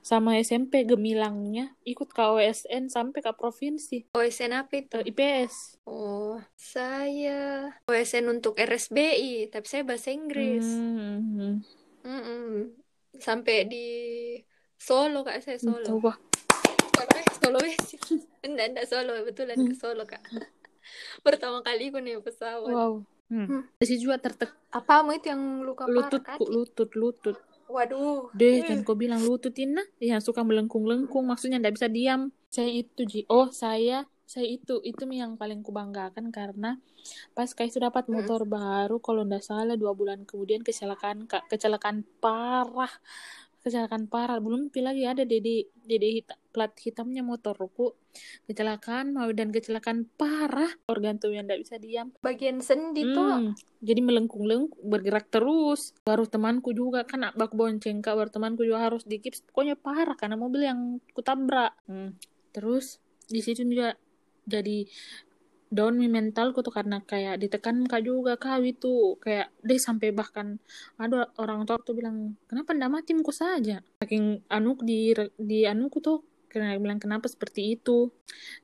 sama 0.01 0.37
SMP 0.41 0.85
gemilangnya 0.85 1.77
ikut 1.85 2.09
ke 2.09 2.21
OSN 2.21 2.93
sampai 2.93 3.25
ke 3.25 3.33
provinsi. 3.33 4.13
OSN 4.13 4.53
apa 4.53 4.85
itu? 4.85 4.97
Uh, 5.01 5.05
IPS 5.05 5.53
oh 5.89 6.37
saya. 6.53 7.73
OSN 7.89 8.29
untuk 8.29 8.57
RSBI 8.57 9.49
tapi 9.49 9.65
saya 9.65 9.81
bahasa 9.85 10.09
Inggris. 10.13 10.65
Mm 10.65 10.93
-hmm. 10.97 11.53
Mm 12.05 12.21
-hmm. 12.21 12.53
sampai 13.17 13.65
di 13.69 13.87
Solo 14.77 15.21
kak 15.25 15.41
saya 15.41 15.57
Solo. 15.61 15.85
Solo 15.85 16.11
Solo 17.41 17.59
sih 17.65 17.97
enggak 18.45 18.67
enggak 18.73 18.87
Solo. 18.89 19.21
Betulan 19.25 19.57
ke 19.57 19.73
Solo 19.77 20.05
kak 20.05 20.21
pertama 21.25 21.63
kali 21.65 21.89
aku 21.89 21.99
naik 21.99 22.21
pesawat 22.23 22.71
wow 22.71 22.93
hmm. 23.31 23.47
hmm. 23.47 23.61
Juga 23.99 24.17
tertek 24.19 24.51
apa 24.69 25.03
itu 25.15 25.27
yang 25.29 25.63
luka 25.63 25.89
lutut 25.89 26.23
parah 26.23 26.45
lutut 26.49 26.89
lutut 26.93 27.37
waduh 27.71 28.29
deh 28.37 28.61
hmm. 28.61 28.67
jangan 28.69 28.81
kau 28.85 28.97
bilang 28.97 29.21
lutut 29.23 29.55
ini 29.57 29.81
yang 29.97 30.21
suka 30.21 30.45
melengkung-lengkung 30.45 31.25
maksudnya 31.25 31.57
tidak 31.57 31.79
bisa 31.79 31.87
diam 31.89 32.21
saya 32.53 32.69
itu 32.69 33.01
ji 33.07 33.21
oh 33.33 33.49
saya 33.49 34.05
saya 34.23 34.49
itu 34.49 34.81
itu 34.81 35.03
yang 35.09 35.37
paling 35.37 35.61
kubanggakan 35.61 36.33
karena 36.33 36.81
pas 37.37 37.49
kayak 37.51 37.69
sudah 37.75 37.91
dapat 37.91 38.07
hmm. 38.07 38.13
motor 38.13 38.41
hmm. 38.47 38.51
baru 38.53 38.97
kalau 38.97 39.21
ndak 39.27 39.43
salah 39.43 39.75
dua 39.75 39.93
bulan 39.93 40.23
kemudian 40.23 40.63
kecelakaan 40.63 41.27
kecelakaan 41.27 42.07
parah 42.17 42.91
kecelakaan 43.63 44.11
parah. 44.11 44.37
Belum 44.43 44.67
lagi 44.69 45.03
ada 45.07 45.23
dede 45.23 45.71
dede 45.87 46.07
hita, 46.19 46.35
plat 46.51 46.71
hitamnya 46.75 47.23
motorku 47.23 47.95
kecelakaan 48.45 49.15
mau 49.15 49.31
dan 49.31 49.49
kecelakaan 49.49 50.05
parah. 50.19 50.69
Organ 50.91 51.17
tuh 51.17 51.33
yang 51.33 51.47
tidak 51.47 51.65
bisa 51.65 51.75
diam. 51.79 52.11
Bagian 52.19 52.59
sendi 52.59 53.07
hmm, 53.07 53.15
tuh 53.15 53.31
jadi 53.79 54.01
melengkung-lengkung 54.03 54.83
bergerak 54.83 55.31
terus. 55.31 55.95
Baru 56.03 56.27
temanku 56.27 56.75
juga 56.75 57.07
kan 57.07 57.31
bak 57.33 57.55
bonceng 57.55 58.03
kak. 58.03 58.13
Baru 58.19 58.29
temanku 58.29 58.67
juga 58.67 58.85
harus 58.85 59.07
dikips 59.07 59.47
pokoknya 59.49 59.79
parah 59.79 60.19
karena 60.19 60.35
mobil 60.35 60.61
yang 60.67 60.79
kutabrak 61.15 61.73
hmm. 61.87 62.19
terus 62.51 62.99
di 63.31 63.39
situ 63.39 63.63
juga 63.63 63.95
jadi 64.43 64.85
down 65.73 65.97
mi 65.97 66.07
mentalku 66.07 66.61
tuh 66.61 66.71
karena 66.71 67.01
kayak 67.03 67.41
ditekan 67.41 67.83
kak 67.89 68.05
juga 68.05 68.37
kak 68.37 68.61
itu 68.61 69.17
kayak 69.19 69.49
deh 69.65 69.81
sampai 69.81 70.13
bahkan 70.13 70.61
ada 71.01 71.27
orang 71.41 71.65
tua 71.65 71.81
tuh 71.81 71.97
bilang 71.97 72.37
kenapa 72.45 72.77
ndak 72.77 72.91
mati 72.93 73.11
muku 73.17 73.33
saja? 73.33 73.81
Saking 73.99 74.45
anuk 74.47 74.85
di 74.85 75.17
di 75.35 75.65
anuku 75.65 75.97
tuh 75.99 76.21
karena 76.47 76.77
bilang 76.77 77.01
kenapa 77.01 77.25
seperti 77.25 77.73
itu? 77.75 78.13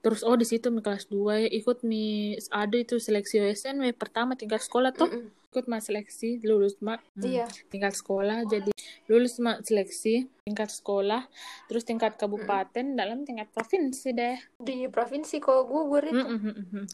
Terus 0.05 0.21
oh 0.21 0.37
di 0.37 0.45
situ 0.45 0.69
mi 0.69 0.85
kelas 0.85 1.09
2 1.09 1.45
ya 1.45 1.49
ikut 1.49 1.81
mi 1.81 2.37
ada 2.53 2.77
itu 2.77 3.01
seleksi 3.01 3.41
OSN 3.41 3.81
mi 3.81 3.89
pertama 3.97 4.37
tingkat 4.37 4.61
sekolah 4.61 4.93
tuh. 4.93 5.09
Mm 5.09 5.19
-mm 5.25 5.38
ikut 5.49 5.65
mas 5.65 5.89
seleksi 5.89 6.37
lulus 6.45 6.77
mak 6.77 7.01
hmm. 7.17 7.25
iya. 7.25 7.49
tingkat 7.73 7.97
sekolah 7.97 8.45
jadi 8.45 8.69
lulus 9.09 9.41
mak 9.41 9.65
seleksi 9.65 10.29
tingkat 10.45 10.69
sekolah 10.69 11.25
terus 11.65 11.81
tingkat 11.89 12.21
kabupaten 12.21 12.93
hmm. 12.93 12.97
dalam 12.97 13.25
tingkat 13.25 13.49
provinsi 13.49 14.13
deh 14.13 14.37
di 14.61 14.85
provinsi 14.85 15.41
kok 15.41 15.65
gugur 15.65 16.05
itu 16.05 16.21
hmm, 16.21 16.37
hmm, 16.37 16.53
hmm, 16.53 16.67
hmm. 16.69 16.85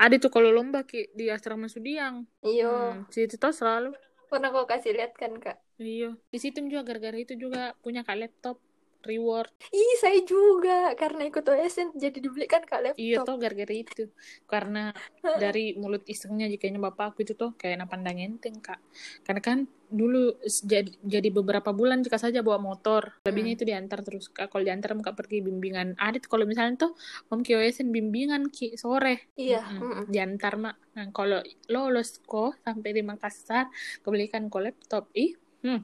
ada 0.00 0.16
tuh 0.16 0.32
kalau 0.32 0.48
lomba 0.48 0.88
ki 0.88 1.12
di 1.12 1.28
asrama 1.28 1.68
Sudiang 1.68 2.24
iyo 2.40 2.96
hmm, 2.96 3.12
situ 3.12 3.36
tuh 3.36 3.52
selalu 3.52 3.92
pernah 4.32 4.48
kau 4.48 4.64
kasih 4.64 4.96
lihat 4.96 5.12
kan 5.20 5.36
kak 5.36 5.60
iyo 5.76 6.16
di 6.32 6.40
situ 6.40 6.64
juga 6.64 6.88
gara-gara 6.88 7.20
itu 7.20 7.36
juga 7.36 7.76
punya 7.84 8.00
kak 8.00 8.16
laptop 8.16 8.56
reward. 9.04 9.50
Ih 9.72 9.94
saya 10.00 10.20
juga. 10.24 10.92
Karena 10.94 11.26
ikut 11.26 11.44
OSN 11.44 11.96
jadi 11.96 12.18
dibelikan 12.20 12.62
kak 12.64 12.80
laptop. 12.80 13.00
Iya 13.00 13.24
toh 13.24 13.36
gara-gara 13.40 13.74
itu. 13.74 14.10
Karena 14.44 14.92
dari 15.22 15.76
mulut 15.76 16.04
isengnya 16.06 16.46
jikanya 16.48 16.80
bapak 16.90 17.14
aku 17.14 17.24
itu 17.24 17.34
tuh 17.36 17.56
kayak 17.56 17.84
napandang 17.84 18.20
enteng 18.20 18.60
kak. 18.60 18.80
Karena 19.24 19.40
kan 19.40 19.58
dulu 19.90 20.38
jadi, 20.46 20.86
jadi 21.02 21.28
beberapa 21.34 21.74
bulan 21.74 22.06
jika 22.06 22.20
saja 22.20 22.44
bawa 22.44 22.62
motor. 22.62 23.18
Lebihnya 23.26 23.52
hmm. 23.54 23.58
itu 23.58 23.64
diantar 23.66 24.00
terus 24.06 24.28
kak. 24.30 24.52
Kalau 24.52 24.64
diantar 24.64 24.92
muka 24.94 25.16
pergi 25.16 25.42
bimbingan 25.42 25.96
adit 25.98 26.28
kalau 26.28 26.44
misalnya 26.44 26.88
tuh 26.88 26.92
om 27.32 27.42
ki 27.42 27.56
OSN 27.56 27.90
bimbingan 27.90 28.48
ki 28.52 28.76
sore. 28.78 29.32
Iya 29.34 29.64
mm 29.64 29.80
-mm. 29.80 30.04
diantar 30.12 30.54
mak 30.60 30.76
nah 30.90 31.06
kalau 31.14 31.38
lolos 31.70 32.18
kok 32.26 32.58
sampai 32.66 32.90
di 32.90 33.02
Makassar 33.06 33.70
kebelikan 34.04 34.46
ko 34.52 34.62
laptop. 34.62 35.08
Ih 35.16 35.34
hmm. 35.64 35.80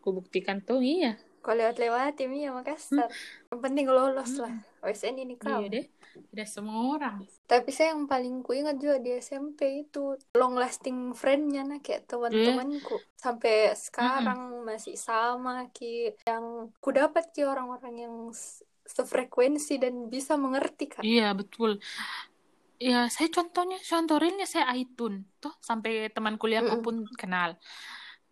Kubuktikan 0.00 0.64
tuh 0.64 0.80
iya 0.80 1.20
kalau 1.40 1.56
lewat-lewat 1.56 2.20
ya 2.20 2.52
Makassar 2.52 3.08
hmm. 3.08 3.48
yang 3.48 3.60
penting 3.64 3.86
lolos 3.88 4.32
hmm. 4.36 4.42
lah 4.44 4.54
OSN 4.80 5.16
ini 5.20 5.36
kau. 5.36 5.60
Iya 5.60 5.68
deh. 5.68 5.86
Tidak 6.10 6.48
semua 6.48 6.96
orang. 6.96 7.22
Tapi 7.46 7.70
saya 7.70 7.94
yang 7.94 8.08
paling 8.08 8.42
ku 8.42 8.56
ingat 8.56 8.80
juga 8.80 8.98
di 8.98 9.14
SMP 9.20 9.86
itu 9.86 10.16
long 10.34 10.56
lasting 10.56 11.12
friendnya 11.12 11.62
nah 11.62 11.78
kayak 11.78 12.08
teman-temanku. 12.08 12.96
Yeah. 12.96 13.08
sampai 13.20 13.54
sekarang 13.76 14.40
mm 14.40 14.56
-hmm. 14.56 14.66
masih 14.66 14.96
sama 14.96 15.68
ki. 15.70 16.16
Yang 16.24 16.44
ku 16.80 16.88
dapat 16.90 17.30
ki 17.36 17.44
orang-orang 17.44 17.94
yang 18.08 18.14
sefrekuensi 18.88 19.78
dan 19.78 20.08
bisa 20.08 20.34
mengerti 20.40 20.90
kak. 20.90 21.04
Iya 21.04 21.36
betul. 21.36 21.78
Ya 22.80 23.12
saya 23.12 23.28
contohnya 23.28 23.76
contoh 23.84 24.16
realnya 24.16 24.48
saya 24.48 24.72
Aitun. 24.72 25.28
Tuh 25.38 25.52
sampai 25.60 26.08
teman 26.10 26.40
kuliahku 26.40 26.80
Mm-mm. 26.80 26.84
pun 26.84 26.96
kenal 27.14 27.60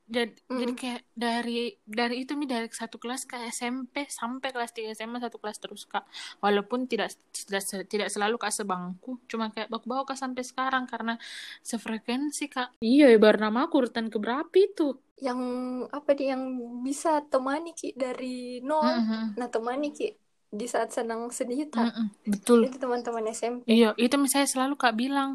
jadi, 0.09 0.33
jadi 0.61 0.73
Mm-mm. 0.73 0.79
kayak 0.81 1.01
dari 1.13 1.77
dari 1.85 2.15
itu 2.25 2.33
nih 2.39 2.49
dari 2.49 2.67
satu 2.73 2.97
kelas 3.03 3.23
ke 3.31 3.37
SMP 3.53 3.95
sampai 4.09 4.49
kelas 4.55 4.71
3 4.77 4.89
SMA 4.97 5.19
satu 5.21 5.37
kelas 5.43 5.59
terus 5.63 5.83
kak. 5.85 6.05
Walaupun 6.45 6.89
tidak 6.91 7.13
tidak 7.33 7.63
tidak 7.93 8.09
selalu 8.15 8.37
kak 8.43 8.53
sebangku. 8.57 9.21
Cuma 9.31 9.53
kayak 9.55 9.69
baku-baku 9.73 10.05
kak 10.15 10.19
sampai 10.25 10.43
sekarang 10.51 10.85
karena 10.89 11.15
sefrekuensi 11.61 12.45
kak. 12.49 12.69
Iya 12.93 13.07
ibarat 13.17 13.41
nama 13.45 13.59
aku 13.65 13.75
urutan 13.81 14.07
keberapa 14.15 14.55
itu? 14.67 14.87
Yang 15.27 15.41
apa 15.99 16.11
di 16.19 16.25
yang 16.33 16.43
bisa 16.87 17.09
temani 17.31 17.69
ki 17.79 17.87
dari 18.03 18.27
nol. 18.69 18.89
Mm-mm. 18.89 19.37
nah 19.39 19.49
temani 19.55 19.87
ki 19.97 20.05
di 20.59 20.67
saat 20.73 20.89
senang 20.97 21.21
sedih 21.39 21.61
tak 21.75 21.87
Mm-mm. 21.87 22.07
betul. 22.33 22.61
Itu 22.65 22.77
teman-teman 22.83 23.25
SMP 23.39 23.69
Iya, 23.69 23.87
itu 24.05 24.17
misalnya 24.25 24.49
selalu 24.55 24.75
Kak 24.83 24.95
bilang, 25.03 25.31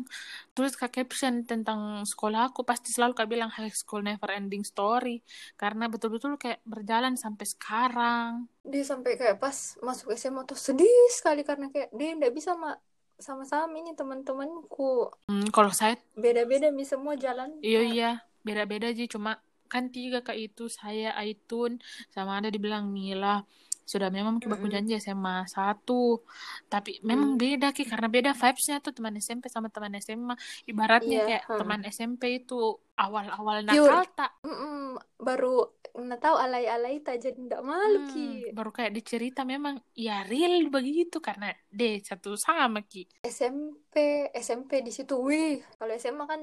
tulis 0.55 0.73
Kak 0.77 0.93
caption 0.93 1.43
tentang 1.45 2.05
sekolah 2.05 2.53
aku, 2.53 2.61
pasti 2.63 2.89
selalu 2.93 3.13
Kak 3.17 3.27
bilang 3.29 3.49
high 3.51 3.73
school 3.73 4.01
never 4.05 4.29
ending 4.31 4.63
story. 4.63 5.19
Karena 5.57 5.89
betul-betul 5.91 6.37
kayak 6.37 6.61
berjalan 6.65 7.13
sampai 7.17 7.45
sekarang. 7.49 8.31
dia 8.63 8.83
sampai 8.87 9.19
kayak 9.19 9.37
pas 9.43 9.75
masuk 9.83 10.15
SMA 10.15 10.47
tuh 10.47 10.55
sedih 10.55 10.87
sekali 11.11 11.43
karena 11.43 11.67
kayak 11.67 11.91
dia 11.91 12.15
nggak 12.15 12.31
bisa 12.31 12.55
mak 12.55 12.79
sama-sama 13.19 13.75
ini 13.75 13.91
teman-temanku 13.91 15.11
Hmm, 15.27 15.47
kalau 15.55 15.71
saya, 15.71 15.95
beda-beda 16.15 16.67
mi 16.71 16.83
semua 16.83 17.15
jalan 17.15 17.49
iya 17.63 17.81
iya, 17.83 18.09
beda-beda 18.43 18.91
aja. 18.91 19.03
Cuma 19.07 19.39
kan 19.71 19.89
tiga 19.89 20.21
Kak 20.21 20.37
itu, 20.37 20.69
saya, 20.69 21.15
Aitun, 21.17 21.81
sama 22.13 22.37
ada 22.39 22.49
dibilang 22.53 22.91
Mila. 22.93 23.41
Sudah 23.83 24.07
memang 24.07 24.39
baku 24.39 24.65
Mm-mm. 24.65 24.73
janji 24.73 24.95
SMA 24.97 25.45
satu. 25.45 26.23
Tapi 26.65 26.99
memang 27.01 27.35
Mm. 27.35 27.39
beda 27.39 27.67
Ki, 27.69 27.83
karena 27.83 28.07
beda 28.07 28.31
vibes-nya 28.31 28.79
tuh 28.79 28.91
teman 28.91 29.15
SMP 29.15 29.47
sama 29.47 29.67
teman 29.67 29.93
SMA. 29.95 30.33
Ibaratnya 30.63 31.17
Iya, 31.17 31.25
kayak 31.25 31.43
hmm. 31.45 31.59
teman 31.59 31.81
SMP 31.85 32.21
itu 32.39 32.59
awal-awal 32.93 33.61
nakal 33.61 34.03
tak. 34.11 34.31
Mm-mm. 34.41 34.95
baru 35.17 35.65
nggak 35.93 36.21
tahu 36.21 36.35
alay-alay 36.35 36.99
tak 36.99 37.17
jadi 37.17 37.37
nggak 37.37 37.63
malu 37.63 37.99
Hmm, 38.01 38.09
ki 38.09 38.51
baru 38.51 38.69
kayak 38.69 38.91
dicerita 38.91 39.41
memang 39.41 39.77
ya 39.93 40.21
real 40.23 40.67
begitu 40.67 41.17
karena 41.17 41.49
deh 41.69 42.01
satu 42.01 42.33
sama 42.35 42.81
ki. 42.81 43.07
SMP 43.23 43.95
SMP 44.33 44.81
di 44.81 44.89
situ 44.89 45.15
wih 45.17 45.61
kalau 45.73 45.93
SMA 45.93 46.25
kan 46.25 46.41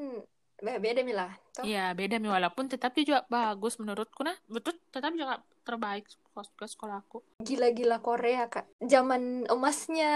beda 0.61 1.01
mi 1.01 1.13
lah 1.13 1.33
toh 1.51 1.65
Iya 1.65 1.93
beda 1.93 2.17
nih 2.17 2.31
walaupun 2.31 2.69
tetapi 2.69 3.03
juga 3.03 3.25
bagus 3.27 3.77
menurutku 3.77 4.21
nah 4.21 4.37
betul 4.45 4.77
tetapi 4.91 5.15
juga 5.17 5.41
terbaik 5.63 6.05
ke 6.31 6.67
sekolahku. 6.67 7.23
gila-gila 7.43 8.01
Korea 8.01 8.47
kak. 8.47 8.67
Zaman 8.81 9.51
emasnya 9.51 10.13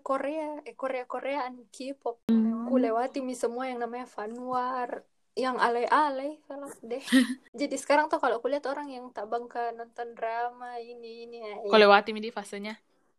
Korea 0.00 0.62
eh 0.64 0.76
Korea 0.78 1.04
Koreaan 1.04 1.68
K-pop 1.68 2.26
ku 2.66 2.74
lewati 2.76 3.22
mi 3.22 3.38
semua 3.38 3.70
yang 3.70 3.78
namanya 3.80 4.10
Fanwar 4.10 5.06
yang 5.36 5.60
alay-alay 5.60 6.40
kalau 6.48 6.66
deh. 6.80 7.04
Jadi 7.60 7.76
sekarang 7.76 8.08
tuh 8.08 8.16
kalau 8.16 8.40
kulihat 8.40 8.64
orang 8.72 8.88
yang 8.88 9.12
tak 9.12 9.28
bangga 9.28 9.70
nonton 9.76 10.16
drama 10.16 10.80
ini 10.80 11.28
ini 11.28 11.38
ya, 11.44 11.54
Kau 11.68 11.76
lewati 11.76 12.16
mi 12.16 12.24
di 12.24 12.32
fasenya. 12.32 12.74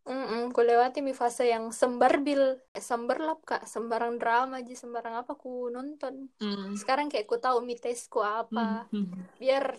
Mm-mm, 0.07 0.55
ku 0.55 0.63
lewati 0.63 1.03
mi 1.03 1.11
fase 1.11 1.51
yang 1.51 1.69
sembarbil. 1.69 2.57
Eh, 2.73 2.81
semberlap 2.81 3.43
kak. 3.43 3.69
Sembarang 3.69 4.17
drama 4.17 4.63
aja 4.63 4.73
sembarang 4.73 5.21
apa 5.21 5.37
ku 5.37 5.69
nonton. 5.69 6.31
Hmm. 6.41 6.73
sekarang 6.73 7.11
kayak 7.11 7.29
ku 7.29 7.37
tahu 7.37 7.61
mi 7.61 7.77
tesku 7.77 8.25
apa. 8.25 8.89
Hmm. 8.89 9.13
biar 9.37 9.77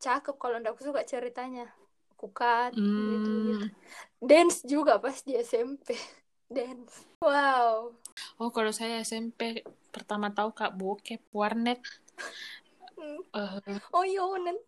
cakep 0.00 0.36
kalau 0.36 0.60
ndak 0.60 0.76
aku 0.76 0.90
suka 0.90 1.04
ceritanya 1.04 1.68
ku 2.20 2.28
cut 2.28 2.76
gitu, 2.76 2.84
gitu. 2.84 3.32
Hmm. 3.56 3.64
dance 4.20 4.60
juga 4.68 5.00
pas 5.00 5.16
di 5.24 5.32
SMP 5.40 5.96
dance 6.56 7.08
wow 7.24 7.96
Oh 8.36 8.52
kalau 8.52 8.68
saya 8.68 9.00
SMP 9.00 9.64
pertama 9.88 10.28
tahu 10.28 10.52
kak 10.52 10.76
bokep 10.76 11.24
warnet. 11.32 11.80
Hmm. 13.00 13.20
Eh, 13.32 13.80
oh 13.96 14.04
iya 14.04 14.20
Nen. 14.44 14.58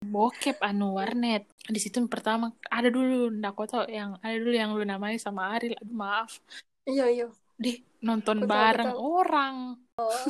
bokep 0.00 0.56
anu 0.64 0.96
warnet 0.96 1.44
di 1.68 1.80
situ 1.80 2.00
pertama 2.08 2.52
ada 2.68 2.88
dulu 2.88 3.28
ndak 3.28 3.52
kau 3.56 3.68
tahu 3.68 3.84
yang 3.88 4.16
ada 4.24 4.36
dulu 4.36 4.52
yang 4.56 4.72
lu 4.72 4.84
namanya 4.84 5.16
sama 5.20 5.52
Aril 5.56 5.76
aduh 5.80 5.96
maaf 5.96 6.40
iya 6.84 7.08
iya 7.08 7.28
deh 7.56 7.80
nonton 8.04 8.44
Aku 8.44 8.48
tahu, 8.48 8.52
bareng 8.52 8.92
orang 8.96 9.56
oh 10.00 10.28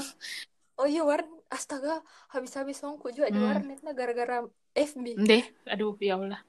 oh 0.82 0.86
iya 0.86 1.02
war 1.02 1.26
astaga 1.50 2.02
habis-habis 2.30 2.78
songku 2.78 3.10
juga 3.10 3.30
di 3.34 3.38
Hmm. 3.38 3.50
warnet 3.50 3.82
gara-gara 3.82 4.46
FB 4.74 5.14
deh 5.16 5.44
aduh 5.70 5.94
ya 6.02 6.18
Allah. 6.18 6.42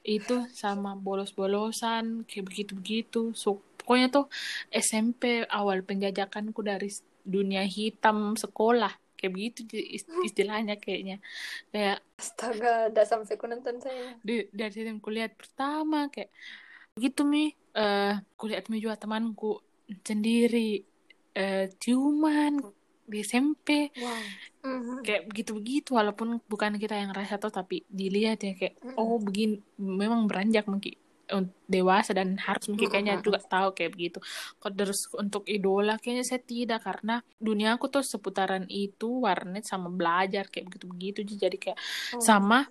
Itu 0.00 0.48
sama 0.56 0.96
bolos-bolosan 0.96 2.24
kayak 2.24 2.44
begitu-begitu. 2.48 3.36
So 3.36 3.60
pokoknya 3.76 4.08
tuh 4.08 4.26
SMP 4.72 5.44
awal 5.44 5.84
penjajakanku 5.84 6.60
dari 6.64 6.88
dunia 7.20 7.62
hitam 7.68 8.32
sekolah. 8.40 8.96
Kayak 9.20 9.32
begitu 9.36 9.60
ist- 9.76 10.08
istilahnya 10.24 10.80
kayaknya. 10.80 11.20
Kayak 11.68 12.00
astaga 12.16 12.88
udah 12.88 13.04
sampai 13.04 13.36
ku 13.36 13.44
nonton 13.44 13.76
saya. 13.84 14.16
di, 14.24 14.48
dari 14.48 14.72
situ 14.72 14.88
kuliah 15.04 15.28
pertama 15.28 16.08
kayak 16.08 16.32
begitu 16.96 17.28
mi. 17.28 17.52
Eh 17.76 18.14
kuliah 18.40 18.64
mi 18.72 18.80
juga 18.80 18.96
temanku 18.96 19.60
sendiri. 20.00 20.80
Eh 21.36 21.68
ciuman 21.76 22.79
di 23.10 23.20
SMP 23.20 23.90
wow 23.98 24.22
Mhm. 24.60 25.00
kayak 25.00 25.22
begitu-begitu 25.24 25.96
walaupun 25.96 26.36
bukan 26.44 26.76
kita 26.76 26.92
yang 26.92 27.16
rasa 27.16 27.40
tuh 27.40 27.48
tapi 27.48 27.80
dilihat 27.88 28.44
ya 28.44 28.52
kayak 28.52 28.76
Mm-mm. 28.78 28.92
oh 28.94 29.16
begini 29.16 29.56
memang 29.80 30.28
beranjak 30.28 30.68
mungkin 30.68 31.00
un- 31.30 31.54
dewasa 31.64 32.10
dan 32.12 32.36
harus 32.36 32.66
mungkin 32.68 32.90
kayaknya 32.90 33.22
juga 33.22 33.38
tahu 33.40 33.70
kayak 33.70 33.94
begitu. 33.94 34.18
Kok 34.58 34.72
terus 34.74 35.06
untuk 35.14 35.46
idola 35.46 35.94
kayaknya 35.96 36.26
saya 36.26 36.42
tidak 36.42 36.82
karena 36.82 37.22
dunia 37.38 37.78
aku 37.78 37.86
tuh 37.86 38.02
seputaran 38.02 38.66
itu 38.66 39.22
warnet 39.24 39.62
sama 39.64 39.88
belajar 39.88 40.50
kayak 40.50 40.66
begitu-begitu 40.68 41.22
jadi 41.38 41.56
kayak 41.56 41.78
Oh. 42.12 42.20
sama 42.20 42.66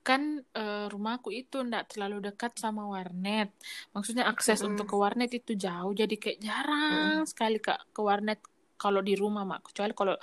kan 0.00 0.20
eh, 0.52 0.86
rumahku 0.88 1.28
itu 1.28 1.58
ndak 1.60 1.90
terlalu 1.90 2.30
dekat 2.30 2.54
sama 2.54 2.86
warnet. 2.86 3.50
Maksudnya 3.92 4.30
akses 4.30 4.62
Mm-mm. 4.62 4.78
untuk 4.78 4.86
ke 4.88 4.96
warnet 4.96 5.28
itu 5.34 5.52
jauh 5.58 5.92
jadi 5.92 6.14
kayak 6.14 6.38
jarang 6.40 7.26
sekali 7.26 7.58
Kak 7.58 7.90
ke 7.90 8.00
warnet 8.00 8.38
kalau 8.84 9.00
di 9.08 9.14
rumah 9.22 9.42
mak 9.50 9.60
kecuali 9.66 9.92
kalau 10.00 10.14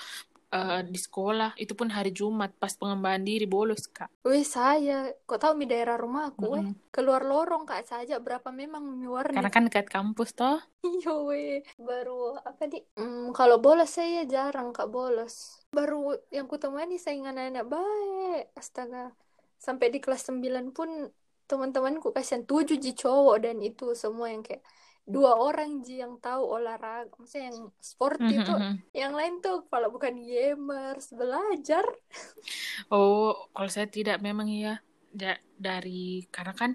eh, 0.57 0.79
di 0.93 0.99
sekolah 1.05 1.49
itu 1.63 1.73
pun 1.79 1.87
hari 1.97 2.11
Jumat 2.19 2.51
pas 2.61 2.73
pengembangan 2.81 3.23
diri 3.29 3.45
bolos 3.55 3.83
kak. 3.97 4.09
Wih 4.27 4.45
saya, 4.55 4.93
kok 5.27 5.39
tahu 5.41 5.53
mi 5.59 5.65
daerah 5.71 5.95
rumahku, 6.03 6.43
weh 6.53 6.65
Mm-mm. 6.65 6.75
keluar 6.93 7.21
lorong 7.31 7.63
kak 7.69 7.81
saja 7.91 8.15
berapa 8.25 8.49
memang 8.61 8.83
mi 8.99 9.07
warnet. 9.15 9.35
Karena 9.35 9.49
kan 9.53 9.63
dekat 9.67 9.85
kampus 9.93 10.29
toh. 10.39 10.57
Iya 10.87 11.09
weh, 11.27 11.61
baru 11.87 12.11
apa 12.49 12.63
di? 12.71 12.77
Hmm, 12.97 13.29
kalau 13.37 13.55
bolos 13.63 13.89
saya 13.97 14.19
jarang 14.33 14.67
kak 14.75 14.87
bolos. 14.95 15.33
Baru 15.75 15.95
yang 16.35 16.45
kutemani 16.51 16.93
saingan 17.05 17.37
anak 17.37 17.65
baik, 17.73 18.49
astaga. 18.59 18.97
Sampai 19.65 19.87
di 19.93 19.99
kelas 20.03 20.21
9 20.27 20.65
pun 20.77 20.89
teman-temanku 21.49 22.07
kasihan 22.15 22.43
tujuh 22.49 22.77
ji 22.83 22.91
cowok 23.01 23.35
dan 23.45 23.55
itu 23.67 23.83
semua 24.03 24.27
yang 24.33 24.41
kayak 24.47 24.63
dua 25.07 25.31
orang 25.37 25.81
ji 25.85 25.99
yang 26.03 26.13
tahu 26.21 26.41
olahraga, 26.55 27.11
maksudnya 27.19 27.45
yang 27.51 27.61
sporty 27.81 28.33
Mhm, 28.33 28.41
tuh. 28.47 28.59
mhm. 28.59 28.83
Yang 28.93 29.13
lain 29.19 29.33
tuh 29.43 29.55
kalau 29.71 29.87
bukan 29.95 30.13
gamers 30.27 31.07
belajar. 31.19 31.85
Oh, 32.91 33.47
kalau 33.55 33.69
saya 33.71 33.87
tidak 33.89 34.17
memang 34.23 34.47
ya 34.51 34.79
Da- 35.11 35.43
dari 35.59 36.23
karena 36.31 36.55
kan 36.55 36.71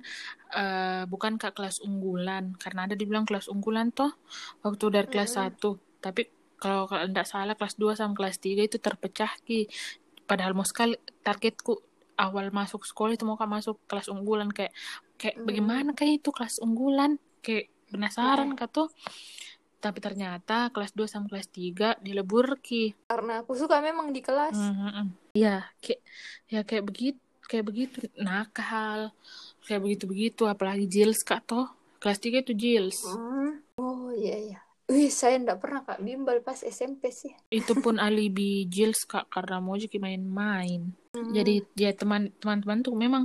eh, 0.52 1.02
bukan 1.08 1.40
kak 1.40 1.56
kelas 1.56 1.80
unggulan 1.80 2.52
karena 2.60 2.84
ada 2.84 2.92
dibilang 3.00 3.24
kelas 3.24 3.48
unggulan 3.48 3.88
toh 3.96 4.12
waktu 4.60 4.84
dari 4.92 5.08
kelas 5.08 5.32
Mm-mm. 5.32 5.40
1 5.40 5.80
tapi 6.04 6.28
kalau 6.60 6.84
kalau 6.84 7.08
tidak 7.08 7.24
salah 7.24 7.56
kelas 7.56 7.74
2 7.80 7.92
sama 7.96 8.12
kelas 8.12 8.36
3 8.44 8.60
itu 8.68 8.76
terpecah 8.76 9.32
ki 9.48 9.72
padahal 10.28 10.52
mau 10.52 10.68
sekali 10.68 11.00
targetku 11.24 11.80
awal 12.20 12.52
masuk 12.52 12.84
sekolah 12.84 13.16
itu 13.16 13.24
mau 13.28 13.40
kak 13.40 13.48
masuk 13.48 13.76
kelas 13.88 14.08
unggulan 14.12 14.48
kayak 14.52 14.72
kayak 15.20 15.36
Mm. 15.36 15.46
bagaimana 15.48 15.90
kayak 15.96 16.20
itu 16.20 16.30
kelas 16.36 16.60
unggulan 16.60 17.16
kayak 17.40 17.72
penasaran 17.90 18.52
Iya. 18.52 18.58
kak 18.58 18.70
tuh 18.72 18.88
tapi 19.76 20.02
ternyata 20.02 20.72
kelas 20.74 20.96
2 20.96 21.06
sama 21.06 21.30
kelas 21.30 21.46
3 21.52 22.00
dilebur 22.02 22.58
ki 22.58 22.96
Karena 23.06 23.44
aku 23.44 23.54
suka 23.54 23.78
memang 23.78 24.10
di 24.10 24.18
kelas. 24.24 24.56
Mhm. 24.56 25.36
Iya, 25.36 25.68
kayak 25.78 26.00
ya 26.48 26.60
kayak 26.64 26.84
begitu, 26.88 27.20
kayak 27.46 27.64
begitu 27.70 27.96
nakal, 28.18 29.12
kayak 29.62 29.84
begitu-begitu 29.84 30.42
apalagi 30.48 30.88
Jils 30.90 31.22
Kak 31.22 31.46
toh. 31.46 31.70
Kelas 32.02 32.18
3 32.18 32.42
itu 32.42 32.52
Jils. 32.56 32.98
Hmm. 33.04 33.62
Oh 33.78 34.10
iya 34.10 34.36
iya. 34.36 34.58
Wih, 34.86 35.10
saya 35.10 35.38
enggak 35.38 35.60
pernah 35.60 35.82
Kak 35.82 35.98
bimbel 36.00 36.40
pas 36.42 36.62
SMP 36.62 37.10
sih. 37.10 37.34
Itu 37.52 37.78
pun 37.78 38.00
alibi 38.00 38.66
Jils 38.66 39.04
Kak 39.04 39.28
karena 39.30 39.60
mau 39.62 39.76
jadi 39.76 40.00
main-main. 40.00 40.94
Hmm. 41.14 41.30
Jadi 41.30 41.62
ya 41.76 41.92
teman 41.94 42.32
teman-teman 42.42 42.82
tuh 42.82 42.94
memang 42.96 43.22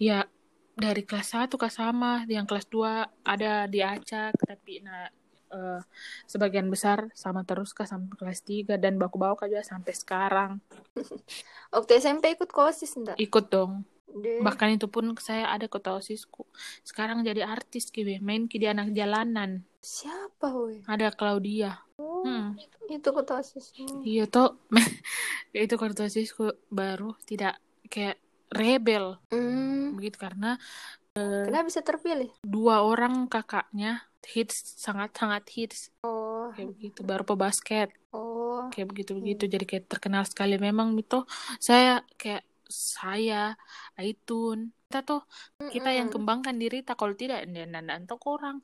ya 0.00 0.24
dari 0.72 1.02
kelas 1.02 1.34
1 1.34 1.50
ke 1.52 1.68
sama, 1.68 2.24
yang 2.26 2.44
kelas 2.44 2.66
2 2.66 2.82
ada 3.22 3.66
diacak 3.66 4.32
tapi 4.38 4.80
nah 4.80 5.10
eh, 5.48 5.80
sebagian 6.24 6.66
besar 6.66 7.10
sama 7.12 7.42
terus 7.42 7.70
kak 7.70 7.84
sampai 7.84 8.14
kelas 8.14 8.40
3 8.40 8.76
dan 8.76 8.96
baku-baku 8.96 9.44
aja 9.44 9.60
sampai 9.62 9.92
sekarang 9.92 10.52
Waktu 11.70 11.90
SMP 11.96 12.34
ikut 12.34 12.48
kosis 12.48 12.94
enggak? 12.94 13.16
ikut 13.16 13.46
dong 13.46 13.82
Deh. 14.10 14.42
bahkan 14.42 14.66
itu 14.68 14.86
pun 14.86 15.14
saya 15.16 15.46
ada 15.48 15.66
kota 15.66 15.94
osisku 15.94 16.42
sekarang 16.82 17.22
jadi 17.22 17.46
artis 17.46 17.88
kiwe 17.88 18.18
main 18.18 18.46
ki 18.46 18.58
di 18.58 18.66
anak 18.66 18.90
jalanan 18.90 19.62
Siapa 19.78 20.50
woi? 20.50 20.82
ada 20.84 21.10
Claudia 21.10 21.78
Oh, 21.94 22.24
hmm. 22.24 22.58
itu 22.88 23.08
kota 23.10 23.38
osismu. 23.38 24.02
iya 24.02 24.26
toh 24.26 24.58
itu 25.54 25.74
kota 25.74 26.04
osisku 26.04 26.50
baru 26.66 27.14
tidak 27.22 27.54
kayak 27.86 28.18
rebel. 28.50 29.18
Hmm. 29.30 29.94
begitu 29.96 30.18
karena 30.20 30.58
Kenapa 31.10 31.66
bisa 31.66 31.82
terpilih? 31.82 32.30
dua 32.46 32.86
orang 32.86 33.26
kakaknya 33.26 34.06
hits 34.22 34.78
sangat 34.78 35.10
sangat 35.16 35.44
hits. 35.50 35.90
Oh, 36.06 36.54
kayak 36.54 36.70
begitu 36.76 37.00
baru 37.02 37.26
pebasket. 37.26 37.90
Oh. 38.14 38.70
kayak 38.70 38.86
begitu 38.92 39.16
begitu 39.18 39.44
jadi 39.50 39.64
kayak 39.66 39.84
terkenal 39.90 40.22
sekali. 40.22 40.54
Memang 40.60 40.94
itu 40.94 41.26
saya 41.58 42.06
kayak 42.14 42.46
saya 42.70 43.58
Aitun 43.98 44.70
kita 44.86 45.02
tuh 45.06 45.22
kita 45.70 45.90
yang 45.94 46.10
Mm-mm. 46.10 46.22
kembangkan 46.22 46.54
diri 46.58 46.82
tak 46.82 46.98
kalau 46.98 47.14
tidak 47.14 47.46
dan 47.46 47.70
dan 47.74 48.02
orang 48.26 48.58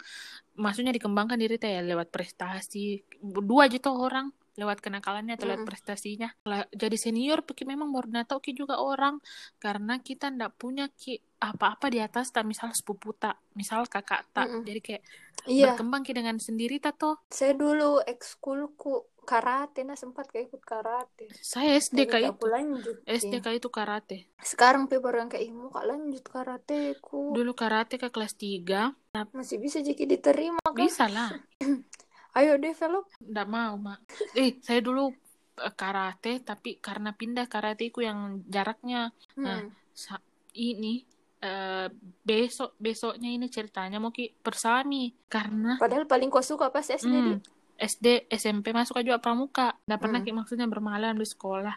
maksudnya 0.59 0.91
dikembangkan 0.95 1.39
diri 1.39 1.59
teh 1.59 1.71
ya 1.71 1.83
lewat 1.83 2.15
prestasi. 2.15 3.03
Dua 3.23 3.67
aja 3.67 3.79
tuh 3.83 3.95
orang 3.95 4.31
lewat 4.57 4.79
kenakalannya 4.81 5.37
atau 5.37 5.47
lewat 5.49 5.63
Mm-mm. 5.63 5.71
prestasinya 5.71 6.29
jadi 6.73 6.97
senior 6.97 7.45
pikir 7.45 7.69
memang 7.69 7.93
baru 7.93 8.25
tahu 8.25 8.41
ki 8.41 8.53
juga 8.57 8.81
orang 8.81 9.21
karena 9.61 10.01
kita 10.01 10.33
ndak 10.33 10.57
punya 10.57 10.89
ki 10.93 11.21
apa-apa 11.41 11.93
di 11.93 12.01
atas 12.01 12.33
tak 12.33 12.49
misal 12.49 12.73
sepupu 12.73 13.13
tak 13.13 13.37
misal 13.53 13.85
kakak 13.85 14.25
tak 14.33 14.49
Mm-mm. 14.49 14.65
jadi 14.65 14.81
kayak 14.81 15.03
Iya, 15.47 15.71
berkembang 15.71 16.03
ki 16.03 16.13
dengan 16.17 16.37
sendiri 16.41 16.81
tak 16.83 16.97
tuh 16.99 17.15
saya 17.31 17.53
dulu 17.55 18.03
ekskulku 18.03 19.07
karate, 19.27 19.83
nah 19.83 19.99
sempat 19.99 20.31
kayak 20.31 20.55
ikut 20.55 20.63
karate. 20.63 21.27
saya 21.43 21.75
SD 21.83 22.07
kayak 22.07 22.39
itu 22.39 22.47
lanjut. 22.47 22.97
SD 23.11 23.43
kayak 23.43 23.59
itu 23.59 23.69
karate 23.69 24.19
Sekarang 24.39 24.87
pe 24.87 25.03
baru 25.03 25.27
yang 25.27 25.31
kayak, 25.31 25.45
ih 25.47 25.53
mau 25.53 25.71
kak 25.75 25.83
lanjut 25.87 26.25
karateku. 26.31 27.35
dulu 27.35 27.53
karate 27.59 27.99
ke 27.99 28.09
kelas 28.15 28.33
3 28.39 28.95
Masih 29.35 29.59
bisa 29.59 29.83
jadi 29.83 30.03
diterima 30.07 30.63
kan? 30.63 30.79
bisa 30.79 31.05
lah 31.11 31.31
Ayo 32.37 32.57
develop. 32.57 33.09
ndak 33.19 33.47
mau 33.47 33.75
mak 33.77 34.05
eh 34.33 34.61
saya 34.61 34.79
dulu 34.79 35.09
eh, 35.57 35.73
karate 35.73 36.39
tapi 36.41 36.77
karena 36.77 37.11
pindah 37.11 37.47
karateku 37.47 38.01
yang 38.01 38.45
jaraknya 38.47 39.09
Nah, 39.37 39.59
Hmm. 39.59 39.73
sa- 39.91 40.21
ini 40.55 41.01
eh, 41.39 41.89
besok 42.23 42.77
besoknya 42.77 43.29
ini 43.31 43.47
ceritanya 43.47 43.97
mau 43.97 44.09
ki 44.11 44.37
persami 44.37 45.13
karena 45.27 45.77
Padahal 45.77 46.05
paling 46.05 46.29
kau 46.29 46.41
suka 46.41 46.69
pas 46.69 46.85
SD 46.85 47.09
di. 47.15 47.33
hmm, 47.33 47.41
SD 47.79 48.07
SMP 48.31 48.73
masuk 48.73 48.97
juga 48.99 49.17
pramuka 49.17 49.77
nggak 49.83 50.01
pernah 50.01 50.19
Hmm. 50.19 50.27
ki 50.27 50.33
maksudnya 50.35 50.65
bermalam 50.65 51.13
di 51.13 51.25
sekolah 51.25 51.77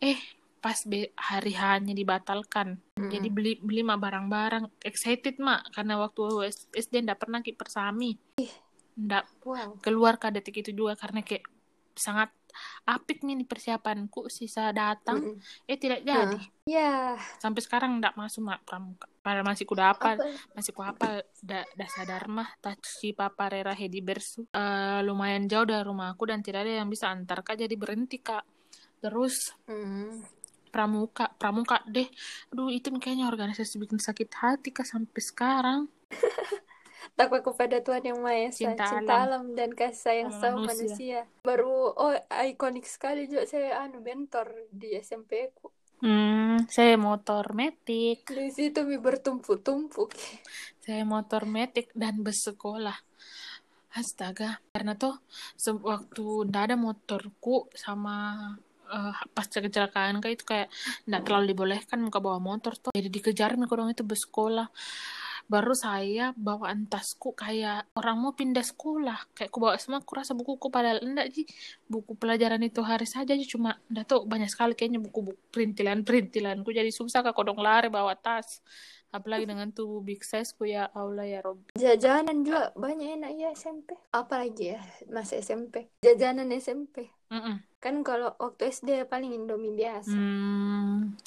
eh 0.00 0.18
pas 0.58 0.76
be- 0.84 1.14
hari 1.16 1.54
hanya 1.54 1.90
dibatalkan 1.90 2.76
Mm-mm. 2.92 3.08
jadi 3.08 3.28
beli 3.28 3.52
beli 3.58 3.80
mah 3.80 3.96
barang-barang 3.96 4.68
excited 4.80 5.38
mak 5.38 5.70
karena 5.70 5.96
waktu 5.96 6.50
SD 6.70 7.00
ndak 7.00 7.16
pernah 7.16 7.40
ki 7.40 7.54
persami 7.54 8.14
ndak 9.00 9.24
Wow. 9.40 9.80
keluar 9.80 10.20
ke 10.20 10.28
detik 10.30 10.60
itu 10.60 10.70
juga 10.70 10.94
karena 10.94 11.24
kayak 11.24 11.42
sangat 11.96 12.30
apik 12.84 13.24
nih 13.24 13.46
persiapanku 13.46 14.28
sisa 14.28 14.70
datang 14.70 15.22
Mm-mm. 15.22 15.40
eh 15.64 15.78
tidak 15.80 16.04
jadi 16.04 16.38
Ya, 16.68 17.18
sampai 17.42 17.66
sekarang 17.66 17.98
ndak 17.98 18.14
masuk 18.14 18.46
mak 18.46 18.62
pramuka 18.62 19.08
padahal 19.24 19.42
masih 19.42 19.66
kuda 19.66 19.90
apa 19.90 20.14
apa? 20.14 20.22
masih 20.54 20.70
ku 20.70 20.86
apa 20.86 21.26
da, 21.42 21.66
dasar 21.74 22.06
dharma 22.06 22.46
tachi 22.62 23.10
papa 23.10 23.50
rera 23.50 23.74
hedi 23.74 23.98
bersu 23.98 24.46
Eh, 24.54 25.00
lumayan 25.02 25.50
jauh 25.50 25.66
dari 25.66 25.82
rumahku 25.82 26.30
dan 26.30 26.46
tidak 26.46 26.62
ada 26.68 26.78
yang 26.84 26.88
bisa 26.88 27.10
antar 27.10 27.42
kak 27.42 27.58
jadi 27.58 27.74
berhenti 27.74 28.22
kak 28.22 28.46
terus 29.02 29.50
Hmm. 29.66 30.22
pramuka 30.70 31.34
pramuka 31.34 31.82
deh 31.90 32.06
aduh 32.54 32.70
itu 32.70 32.86
kayaknya 33.02 33.26
organisasi 33.26 33.82
bikin 33.82 33.98
sakit 33.98 34.30
hati 34.30 34.70
kak 34.70 34.86
sampai 34.86 35.22
sekarang 35.22 35.80
Takwa 37.20 37.44
kepada 37.44 37.76
Tuhan 37.78 38.00
yang 38.02 38.18
Maha 38.18 38.48
Esa, 38.48 38.64
Cinta 38.64 38.88
cinta, 38.88 39.12
alam. 39.12 39.44
alam 39.44 39.44
dan 39.52 39.70
kasih 39.70 40.00
sayang 40.00 40.30
Sama 40.32 40.64
manusia. 40.64 40.64
manusia. 40.64 41.20
Baru 41.44 41.92
oh 41.92 42.16
ikonik 42.42 42.88
sekali 42.88 43.28
juga 43.28 43.44
saya 43.44 43.84
anu 43.84 44.00
mentor 44.00 44.48
di 44.72 44.96
SMP 44.96 45.52
ku. 45.52 45.68
hmm 46.00 46.64
saya 46.66 46.96
motor 46.96 47.52
metik 47.52 48.24
Di 48.24 48.48
situ 48.48 48.80
mi 48.82 48.96
bertumpuk-tumpuk. 48.96 50.16
saya 50.80 51.04
motor 51.04 51.44
metik 51.44 51.92
dan 51.92 52.24
bersekolah 52.24 52.96
astaga 53.90 54.64
karena 54.70 54.96
tuh 54.96 55.20
waktu 55.82 56.24
ndak 56.48 56.62
ada 56.62 56.76
motorku 56.78 57.68
sama 57.74 58.16
eh, 58.86 59.12
pas 59.28 59.44
kecelakaan 59.44 60.18
kayak 60.18 60.34
itu 60.34 60.44
kayak 60.46 60.68
ndak 61.04 61.26
terlalu 61.26 61.52
dibolehkan 61.52 62.00
muka 62.00 62.16
bawa 62.16 62.40
motor 62.40 62.72
tuh 62.74 62.96
jadi 62.96 63.10
dikejar 63.10 63.60
nih 63.60 63.68
orang 63.68 63.92
itu 63.92 64.00
bersekolah 64.00 64.72
baru 65.50 65.74
saya 65.74 66.30
bawaan 66.38 66.86
tasku 66.86 67.34
kayak 67.34 67.90
orang 67.98 68.22
mau 68.22 68.30
pindah 68.30 68.62
sekolah 68.62 69.18
kayak 69.34 69.50
ku 69.50 69.58
bawa 69.58 69.74
semua 69.82 69.98
ku 69.98 70.14
rasa 70.14 70.30
bukuku 70.38 70.70
padahal 70.70 71.02
enggak 71.02 71.34
sih 71.34 71.42
buku 71.90 72.14
pelajaran 72.14 72.62
itu 72.62 72.78
hari 72.86 73.10
saja 73.10 73.34
sih 73.34 73.50
cuma 73.50 73.74
ndak 73.90 74.06
tuh 74.06 74.22
banyak 74.22 74.46
sekali 74.46 74.78
kayaknya 74.78 75.02
buku-buku 75.02 75.42
perintilan 75.50 76.06
perintilanku 76.06 76.70
jadi 76.70 76.94
susah 76.94 77.26
kak 77.26 77.34
kodong 77.34 77.58
lari 77.58 77.90
bawa 77.90 78.14
tas 78.14 78.62
apalagi 79.10 79.42
dengan 79.42 79.74
tubuh 79.74 79.98
big 79.98 80.22
size 80.22 80.54
ku 80.54 80.62
ya 80.62 80.86
Allah 80.94 81.26
ya 81.26 81.42
Rob 81.42 81.58
Jajanan 81.74 82.46
juga 82.46 82.70
banyak 82.78 83.18
enak 83.18 83.30
ya 83.34 83.50
SMP. 83.58 83.98
Apalagi 84.14 84.78
ya 84.78 84.80
masa 85.10 85.34
SMP. 85.42 85.90
Jajanan 85.98 86.54
SMP. 86.54 87.10
Mm-mm. 87.30 87.58
Kan 87.82 88.06
kalau 88.06 88.34
waktu 88.38 88.70
SD 88.70 89.10
paling 89.10 89.34
Indomie 89.34 89.74
biasa. 89.74 90.14
Hmm, 90.14 91.18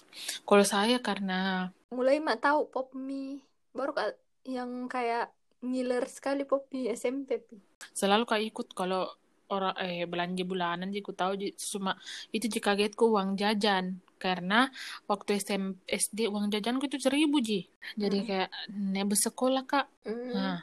kalau 0.47 0.63
saya 0.63 0.99
karena 1.03 1.71
Mulai 1.91 2.23
mak 2.23 2.39
tahu 2.41 2.71
pop 2.71 2.95
mie. 2.95 3.43
Baru 3.73 3.91
ka- 3.91 4.15
yang 4.45 4.87
kayak 4.87 5.29
ngiler 5.59 6.05
sekali 6.05 6.43
pop 6.43 6.67
mie 6.69 6.91
SMP. 6.91 7.39
Pi. 7.39 7.55
selalu 7.91 8.23
kak 8.23 8.41
ikut 8.41 8.67
kalau 8.71 9.07
orang 9.45 9.75
eh 9.77 10.03
belanja 10.03 10.43
bulanan 10.43 10.87
jadi 10.87 10.99
ku 10.99 11.11
tahu 11.11 11.35
cuma 11.53 11.99
itu 12.31 12.47
jika 12.47 12.73
kagetku 12.73 13.05
uang 13.07 13.35
jajan 13.35 13.85
karena 14.15 14.71
waktu 15.05 15.35
SM, 15.35 15.63
SD 15.85 16.25
uang 16.25 16.47
jajanku 16.47 16.87
itu 16.87 16.95
seribu 16.97 17.37
ji 17.37 17.67
jadi 17.93 18.17
Hmm. 18.17 18.25
kayak 18.25 18.49
nebe 18.69 19.15
sekolah 19.15 19.63
kak 19.63 19.85
Hmm. 20.01 20.31
nah 20.31 20.57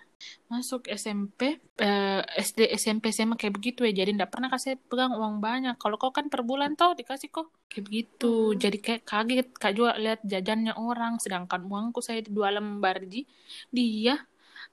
masuk 0.50 0.86
SMP 0.90 1.62
eh, 1.78 2.22
SD 2.36 2.68
SMP 2.74 3.14
SMA 3.14 3.38
kayak 3.38 3.54
begitu 3.56 3.86
ya. 3.86 3.92
Jadi 4.04 4.16
ndak 4.18 4.30
pernah 4.34 4.48
kasih 4.52 4.76
pegang 4.90 5.14
uang 5.16 5.38
banyak. 5.38 5.74
Kalau 5.80 5.96
kau 5.96 6.12
kan 6.12 6.28
per 6.28 6.42
bulan 6.44 6.74
tau 6.76 6.92
dikasih 6.92 7.30
kok. 7.30 7.48
Kayak 7.70 7.84
begitu. 7.86 8.32
Hmm. 8.52 8.58
jadi 8.58 8.78
kayak 8.78 9.02
kaget. 9.06 9.46
Kak 9.56 9.72
juga 9.76 9.92
lihat 9.96 10.20
jajannya 10.26 10.74
orang. 10.76 11.16
Sedangkan 11.22 11.64
uangku 11.66 12.02
saya 12.04 12.20
dua 12.26 12.52
lembar 12.52 13.00
ji. 13.06 13.24
Dia 13.72 14.18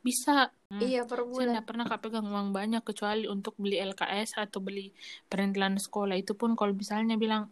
bisa. 0.03 0.51
Hmm. 0.67 0.83
Iya 0.83 1.07
per 1.07 1.23
Saya 1.23 1.31
bulan. 1.31 1.47
nggak 1.55 1.67
pernah 1.67 1.86
kak 1.88 2.01
pegang 2.03 2.27
uang 2.27 2.51
banyak 2.51 2.83
kecuali 2.83 3.23
untuk 3.31 3.55
beli 3.55 3.79
LKS 3.79 4.36
atau 4.36 4.60
beli 4.60 4.91
perintilan 5.31 5.79
sekolah. 5.79 6.15
Itu 6.19 6.36
pun 6.36 6.60
kalau 6.60 6.75
misalnya 6.75 7.15
bilang 7.15 7.47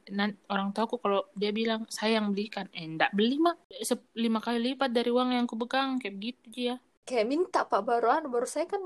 orang 0.51 0.75
tuaku 0.75 0.99
kalau 0.99 1.23
dia 1.31 1.55
bilang 1.55 1.87
saya 1.87 2.19
yang 2.19 2.35
belikan. 2.35 2.67
Eh 2.75 2.83
enggak 2.83 3.15
beli 3.15 3.39
Se- 3.79 4.11
lima 4.19 4.43
kali 4.43 4.59
lipat 4.75 4.91
dari 4.91 5.07
uang 5.15 5.31
yang 5.31 5.47
ku 5.47 5.55
pegang. 5.55 5.95
Kayak 5.95 6.15
begitu 6.19 6.43
dia 6.51 6.75
Kayak 7.05 7.25
minta 7.25 7.59
pak 7.63 7.81
baru 7.81 8.09
anu 8.11 8.27
baru 8.27 8.43
saya 8.43 8.65
kan 8.65 8.81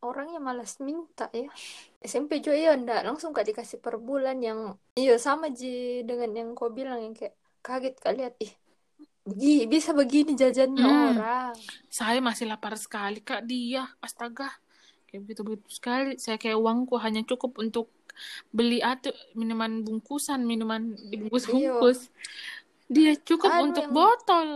orangnya 0.00 0.38
malas 0.38 0.76
minta 0.78 1.30
ya. 1.30 1.46
SMP 2.00 2.40
juga 2.40 2.56
iya 2.56 2.72
ndak 2.74 3.04
langsung 3.04 3.30
kak 3.30 3.46
dikasih 3.46 3.78
per 3.78 3.96
bulan 3.96 4.40
yang 4.40 4.74
iya 4.92 5.14
sama 5.16 5.48
ji 5.48 6.02
dengan 6.02 6.30
yang 6.32 6.48
kau 6.52 6.68
bilang 6.68 6.98
yang 7.00 7.14
kayak 7.14 7.32
kaget 7.60 7.94
kak 7.96 8.14
lihat. 8.14 8.34
Ih 8.38 8.52
begi- 9.22 9.66
bisa 9.66 9.92
begini 9.92 10.34
jajannya 10.34 10.82
Hmm. 10.82 11.08
orang. 11.14 11.54
saya 11.86 12.18
masih 12.18 12.44
lapar 12.44 12.74
sekali 12.74 13.20
kak 13.20 13.44
dia. 13.44 13.86
Astaga. 14.00 14.50
Kayak 15.06 15.20
begitu 15.24 15.40
begitu 15.42 15.68
sekali. 15.70 16.16
Saya 16.16 16.36
kayak 16.36 16.56
uangku 16.56 16.98
hanya 16.98 17.22
cukup 17.22 17.54
untuk 17.56 17.92
beli 18.50 18.82
atau 18.82 19.14
minuman 19.32 19.80
bungkusan 19.80 20.42
minuman 20.42 20.92
dibungkus 21.08 21.46
bungkus 21.46 22.10
dia 22.84 23.14
cukup 23.16 23.48
Anu 23.48 23.70
untuk 23.70 23.86
yang- 23.86 23.94
botol 23.94 24.48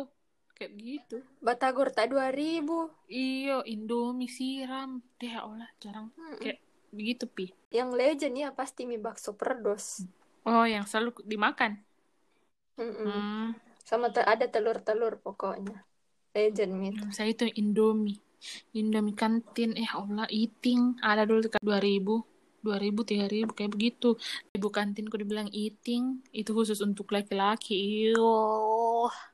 kayak 0.55 0.73
gitu 0.79 1.17
Batagor 1.45 1.93
tak 1.93 2.09
2000 2.11 2.89
Iyo, 3.05 3.61
Indomie 3.69 4.33
siram. 4.33 5.05
Deh, 5.21 5.29
ya 5.29 5.45
Allah, 5.45 5.69
jarang 5.83 6.09
Mm-mm. 6.17 6.41
kayak 6.41 6.59
begitu, 6.95 7.25
Pi. 7.29 7.47
Yang 7.75 7.91
legend 7.99 8.35
ya 8.39 8.49
pasti 8.55 8.87
mie 8.89 9.03
bakso 9.03 9.35
perdos. 9.37 10.07
Oh, 10.47 10.65
yang 10.65 10.85
selalu 10.89 11.21
dimakan. 11.27 11.81
Mm-mm. 12.81 13.07
Hmm, 13.07 13.55
Sama 13.85 14.09
te- 14.15 14.25
ada 14.25 14.47
telur-telur 14.49 15.21
pokoknya. 15.21 15.85
Legend 16.35 16.73
mie 16.75 16.91
itu. 16.97 17.05
saya 17.15 17.29
itu 17.31 17.45
Indomie. 17.61 18.19
Indomie 18.77 19.17
kantin, 19.17 19.73
eh 19.79 19.89
Allah, 19.89 20.27
eating. 20.33 20.99
Ada 21.01 21.25
dulu 21.29 21.47
dekat 21.47 21.61
2000, 21.63 22.25
2000, 22.65 23.01
3000, 23.07 23.53
kayak 23.57 23.73
begitu. 23.77 24.17
Ibu 24.57 24.69
kantinku 24.73 25.15
dibilang 25.21 25.49
eating, 25.53 26.25
itu 26.35 26.51
khusus 26.57 26.81
untuk 26.85 27.09
laki-laki. 27.15 27.77
Iyo. 28.11 28.33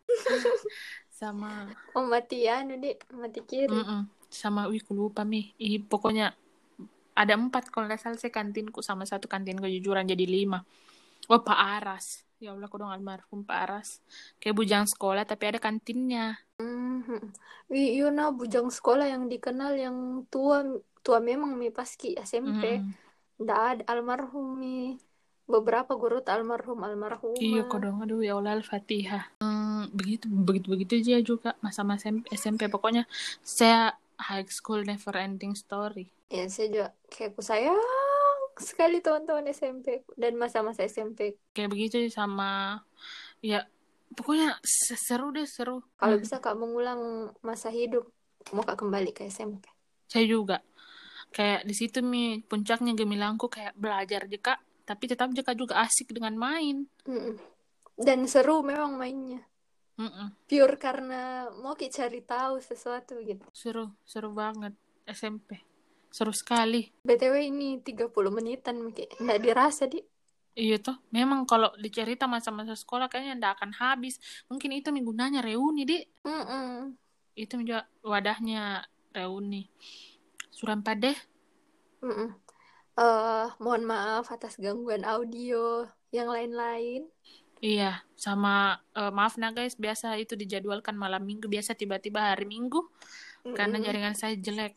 Sama, 1.21 1.69
Oh 1.97 2.05
mati 2.13 2.37
anu 2.57 2.73
deh, 2.83 2.97
mati 3.21 3.41
kiri. 3.51 3.77
mm-mm. 3.77 4.01
sama, 4.41 4.61
wih, 4.71 4.81
ku 4.87 4.93
lupa, 4.97 5.21
Mi. 5.33 5.53
Ih, 5.61 5.77
pokoknya 5.91 6.33
ada 7.13 7.35
empat 7.37 7.69
kalau 7.69 7.85
nggak 7.91 8.01
salah 8.01 8.17
saya 8.17 8.33
kantinku 8.33 8.81
sama 8.89 9.05
satu 9.05 9.27
kantinku 9.29 9.67
jujuran 9.69 10.09
jadi 10.09 10.25
lima. 10.25 10.59
Oh, 11.29 11.41
Pak 11.47 11.59
Aras. 11.77 12.07
Ya 12.41 12.57
Allah, 12.57 12.73
dong 12.73 12.89
almarhum 12.89 13.45
paras. 13.45 14.01
Kayak 14.41 14.55
bujang 14.57 14.85
sekolah 14.89 15.29
tapi 15.29 15.45
ada 15.53 15.61
kantinnya. 15.61 16.41
Mhm. 16.57 17.21
Wi- 17.69 17.93
You 18.01 18.09
know, 18.17 18.33
bujang 18.33 18.69
sekolah 18.73 19.07
yang 19.13 19.29
dikenal 19.33 19.73
yang 19.85 19.97
tua 20.33 20.65
tua 21.05 21.19
memang 21.21 21.53
mi 21.61 21.69
paski 21.69 22.17
SMP. 22.17 22.65
Mm. 22.81 22.97
Nggak 23.45 23.61
ada 23.71 23.83
almarhum 23.93 24.47
mi. 24.57 24.97
Beberapa 25.45 25.93
guru 26.01 26.17
almarhum 26.35 26.79
almarhum. 26.87 27.35
Iya 27.45 27.61
kok 27.71 27.79
dong, 27.85 27.97
aduh 28.05 28.21
ya 28.27 28.33
Allah 28.39 28.53
Al-Fatihah. 28.57 29.23
Hmm, 29.43 29.60
begitu 29.99 30.25
begitu 30.31 30.67
begitu 30.73 30.93
aja 31.01 31.19
juga 31.31 31.51
masa-masa 31.65 32.11
SMP 32.31 32.67
pokoknya 32.75 33.05
saya 33.43 33.95
high 34.29 34.47
school 34.51 34.81
never 34.85 35.15
ending 35.17 35.53
story. 35.57 36.07
Ya 36.31 36.45
saya 36.47 36.67
juga 36.71 36.87
kayak 37.11 37.31
aku 37.35 37.43
sayang 37.43 37.81
sekali 38.61 38.97
teman-teman 39.05 39.51
SMP 39.51 39.87
dan 40.15 40.33
masa-masa 40.39 40.87
SMP. 40.87 41.35
Kayak 41.55 41.71
begitu 41.75 41.97
sama 42.15 42.81
ya 43.43 43.67
pokoknya 44.17 44.49
se- 44.63 44.99
seru 45.07 45.35
deh 45.37 45.47
seru. 45.49 45.83
Kalau 46.01 46.17
Hmm, 46.17 46.23
bisa 46.23 46.37
kak 46.45 46.57
mengulang 46.61 47.01
masa 47.49 47.69
hidup, 47.79 48.05
mau 48.55 48.65
kak 48.69 48.79
kembali 48.81 49.11
ke 49.17 49.23
SMP. 49.29 49.65
saya 50.13 50.25
juga 50.35 50.57
kayak 51.37 51.61
di 51.69 51.75
situ 51.81 51.99
mi 52.13 52.25
puncaknya 52.51 52.93
gemilangku 53.01 53.47
kayak 53.57 53.75
belajar 53.83 54.23
jeka 54.33 54.55
tapi 54.89 55.05
tetap 55.11 55.29
jeka 55.37 55.53
juga 55.61 55.75
asik 55.87 56.09
dengan 56.17 56.35
main. 56.47 56.77
Dan 58.07 58.21
seru 58.33 58.57
memang 58.71 58.93
mainnya. 59.01 59.41
Mm-mm. 60.01 60.33
Pure 60.49 60.81
karena 60.81 61.53
mau 61.61 61.77
ki 61.77 61.93
cari 61.93 62.25
tahu 62.25 62.57
sesuatu 62.57 63.21
gitu. 63.21 63.45
Seru 63.53 63.93
seru 64.09 64.33
banget 64.33 64.73
SMP. 65.05 65.61
Seru 66.09 66.33
sekali. 66.33 66.89
BTW 67.05 67.53
ini 67.53 67.85
30 67.85 68.09
menitan 68.33 68.81
Miki. 68.81 69.05
Nggak 69.21 69.41
dirasa 69.45 69.85
di. 69.85 70.01
Iya 70.57 70.83
toh, 70.83 70.99
memang 71.15 71.47
kalau 71.47 71.71
dicerita 71.79 72.27
masa-masa 72.27 72.75
sekolah 72.75 73.07
kayaknya 73.07 73.39
ndak 73.39 73.53
akan 73.61 73.71
habis. 73.77 74.19
Mungkin 74.51 74.75
itu 74.75 74.91
menggunanya 74.91 75.45
reuni, 75.45 75.87
Dik. 75.87 76.27
Mm-mm. 76.27 76.97
Itu 77.39 77.61
juga 77.63 77.87
wadahnya 78.03 78.83
reuni. 79.15 79.71
Suram 80.51 80.83
deh. 80.83 81.15
Mm-mm. 82.03 82.35
Eh, 83.01 83.47
mohon 83.63 83.85
maaf 83.87 84.29
atas 84.35 84.59
gangguan 84.59 85.07
audio 85.07 85.87
yang 86.11 86.29
lain-lain. 86.29 87.07
Iya, 87.61 88.01
sama 88.17 88.81
eh, 88.97 89.13
maaf 89.13 89.37
nah 89.37 89.53
guys, 89.53 89.77
biasa 89.77 90.17
itu 90.17 90.33
dijadwalkan 90.33 90.97
malam 90.97 91.23
minggu, 91.29 91.45
biasa 91.45 91.77
tiba-tiba 91.77 92.33
hari 92.33 92.49
minggu 92.49 92.81
karena 93.53 93.77
Mm-mm. 93.77 93.85
jaringan 93.85 94.17
saya 94.17 94.35
jelek. 94.37 94.77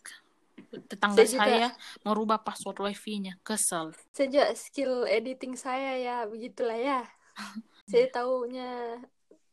Tetangga 0.90 1.24
Saya 1.24 1.28
juga 1.30 1.54
saya 1.54 1.68
merubah 2.04 2.40
password 2.44 2.78
wifi-nya, 2.92 3.40
kesel. 3.48 3.94
sejak 4.14 4.54
skill 4.58 5.06
editing 5.08 5.56
saya 5.56 5.98
ya 6.00 6.16
begitulah 6.28 6.78
ya. 6.78 7.00
Saya 7.92 8.08
taunya 8.10 9.00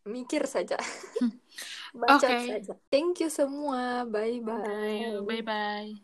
mikir 0.06 0.46
saja. 0.46 0.78
Baca 2.00 2.14
Oke. 2.16 2.38
saja. 2.48 2.72
Thank 2.92 3.20
you 3.22 3.28
semua. 3.30 4.06
Bye 4.06 4.40
bye. 4.40 5.20
Bye 5.26 5.42
bye. 5.42 6.00